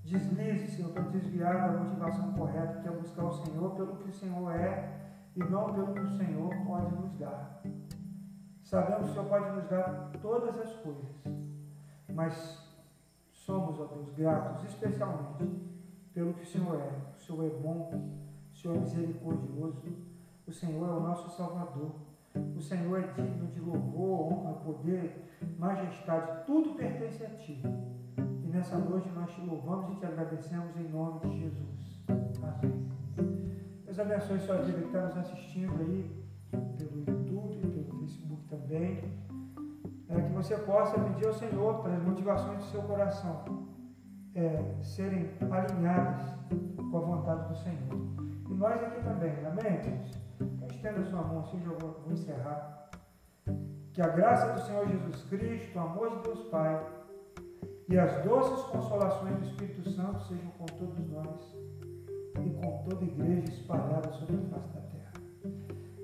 deslize, 0.04 0.68
Senhor, 0.68 0.92
para 0.92 1.02
desviar 1.04 1.72
da 1.72 1.78
motivação 1.78 2.32
correta, 2.32 2.80
que 2.80 2.88
é 2.88 2.90
buscar 2.90 3.24
o 3.24 3.44
Senhor 3.44 3.74
pelo 3.74 3.96
que 3.96 4.08
o 4.08 4.12
Senhor 4.12 4.50
é 4.52 4.98
e 5.36 5.40
não 5.40 5.72
pelo 5.74 5.94
que 5.94 6.00
o 6.00 6.16
Senhor 6.16 6.54
pode 6.66 6.94
nos 6.94 7.12
dar. 7.18 7.62
Sabemos 8.62 9.06
que 9.06 9.10
o 9.10 9.14
Senhor 9.14 9.28
pode 9.28 9.50
nos 9.56 9.68
dar 9.68 10.10
todas 10.20 10.58
as 10.58 10.72
coisas, 10.76 11.08
mas 12.14 12.58
somos, 13.32 13.78
ó 13.80 13.86
Deus, 13.86 14.10
gratos, 14.16 14.64
especialmente 14.64 15.44
pelo 16.12 16.34
que 16.34 16.42
o 16.42 16.46
Senhor 16.46 16.80
é. 16.80 17.16
O 17.16 17.20
Senhor 17.20 17.44
é 17.44 17.50
bom, 17.50 18.10
o 18.52 18.56
Senhor 18.56 18.76
é 18.76 18.80
misericordioso, 18.80 19.82
o 20.48 20.52
Senhor 20.52 20.88
é 20.88 20.92
o 20.92 21.00
nosso 21.00 21.28
Salvador. 21.36 21.92
O 22.56 22.60
Senhor 22.60 22.98
é 22.98 23.06
digno 23.12 23.48
de 23.48 23.60
louvor, 23.60 24.32
honra, 24.32 24.54
poder, 24.54 25.38
majestade. 25.58 26.46
Tudo 26.46 26.74
pertence 26.74 27.22
a 27.24 27.30
Ti. 27.30 27.62
E 28.16 28.46
nessa 28.48 28.78
noite 28.78 29.10
nós 29.10 29.30
te 29.30 29.42
louvamos 29.42 29.92
e 29.92 29.96
te 29.96 30.06
agradecemos 30.06 30.74
em 30.76 30.88
nome 30.88 31.20
de 31.20 31.40
Jesus. 31.40 32.02
Amém. 32.42 32.88
Deus 33.84 33.98
abençoe 33.98 34.40
sua 34.40 34.56
vida 34.62 34.78
que 34.78 34.86
está 34.86 35.02
nos 35.02 35.16
assistindo 35.18 35.74
aí 35.80 36.24
pelo 36.50 36.98
YouTube, 37.00 37.60
pelo 37.60 37.98
Facebook 38.00 38.42
também. 38.48 39.04
É, 40.08 40.20
que 40.22 40.32
você 40.32 40.56
possa 40.56 40.98
pedir 40.98 41.26
ao 41.26 41.34
Senhor 41.34 41.82
para 41.82 41.92
as 41.92 42.02
motivações 42.02 42.58
do 42.58 42.64
seu 42.64 42.82
coração 42.82 43.68
é, 44.34 44.64
serem 44.82 45.30
alinhadas 45.50 46.22
com 46.90 46.96
a 46.96 47.00
vontade 47.00 47.48
do 47.48 47.56
Senhor. 47.56 48.08
E 48.48 48.54
nós 48.54 48.82
aqui 48.82 49.02
também, 49.02 49.32
amém? 49.44 50.08
Estenda 50.70 51.04
sua 51.04 51.22
mão 51.22 51.40
assim, 51.40 51.58
vou, 51.60 52.00
vou 52.04 52.12
encerrar. 52.12 52.90
Que 53.92 54.02
a 54.02 54.08
graça 54.08 54.52
do 54.52 54.60
Senhor 54.60 54.86
Jesus 54.86 55.22
Cristo, 55.24 55.76
o 55.76 55.80
amor 55.80 56.10
de 56.10 56.22
Deus 56.22 56.42
Pai 56.50 56.86
e 57.88 57.98
as 57.98 58.22
doces 58.22 58.64
consolações 58.66 59.38
do 59.38 59.44
Espírito 59.44 59.90
Santo 59.90 60.22
sejam 60.24 60.50
com 60.58 60.66
todos 60.66 61.10
nós 61.10 61.56
e 62.44 62.50
com 62.50 62.84
toda 62.88 63.04
a 63.04 63.08
igreja 63.08 63.50
espalhada 63.50 64.12
sobre 64.12 64.36
a 64.36 64.40
face 64.50 64.68
da 64.74 64.80
terra. 64.82 65.12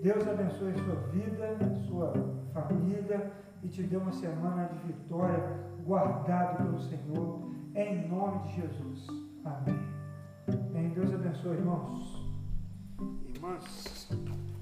Deus 0.02 0.26
abençoe 0.26 0.74
sua 0.78 0.96
vida, 1.10 1.56
sua 1.86 2.12
família 2.52 3.30
e 3.62 3.68
te 3.68 3.82
dê 3.82 3.96
uma 3.96 4.12
semana 4.12 4.68
de 4.68 4.78
vitória, 4.78 5.42
guardado 5.84 6.56
pelo 6.64 6.80
Senhor, 6.80 7.50
em 7.74 8.08
nome 8.08 8.42
de 8.42 8.60
Jesus. 8.60 9.06
Amém. 9.44 9.78
Amém. 10.48 10.88
Deus 10.90 11.12
abençoe, 11.12 11.56
irmãos. 11.56 12.13
much. 13.44 14.53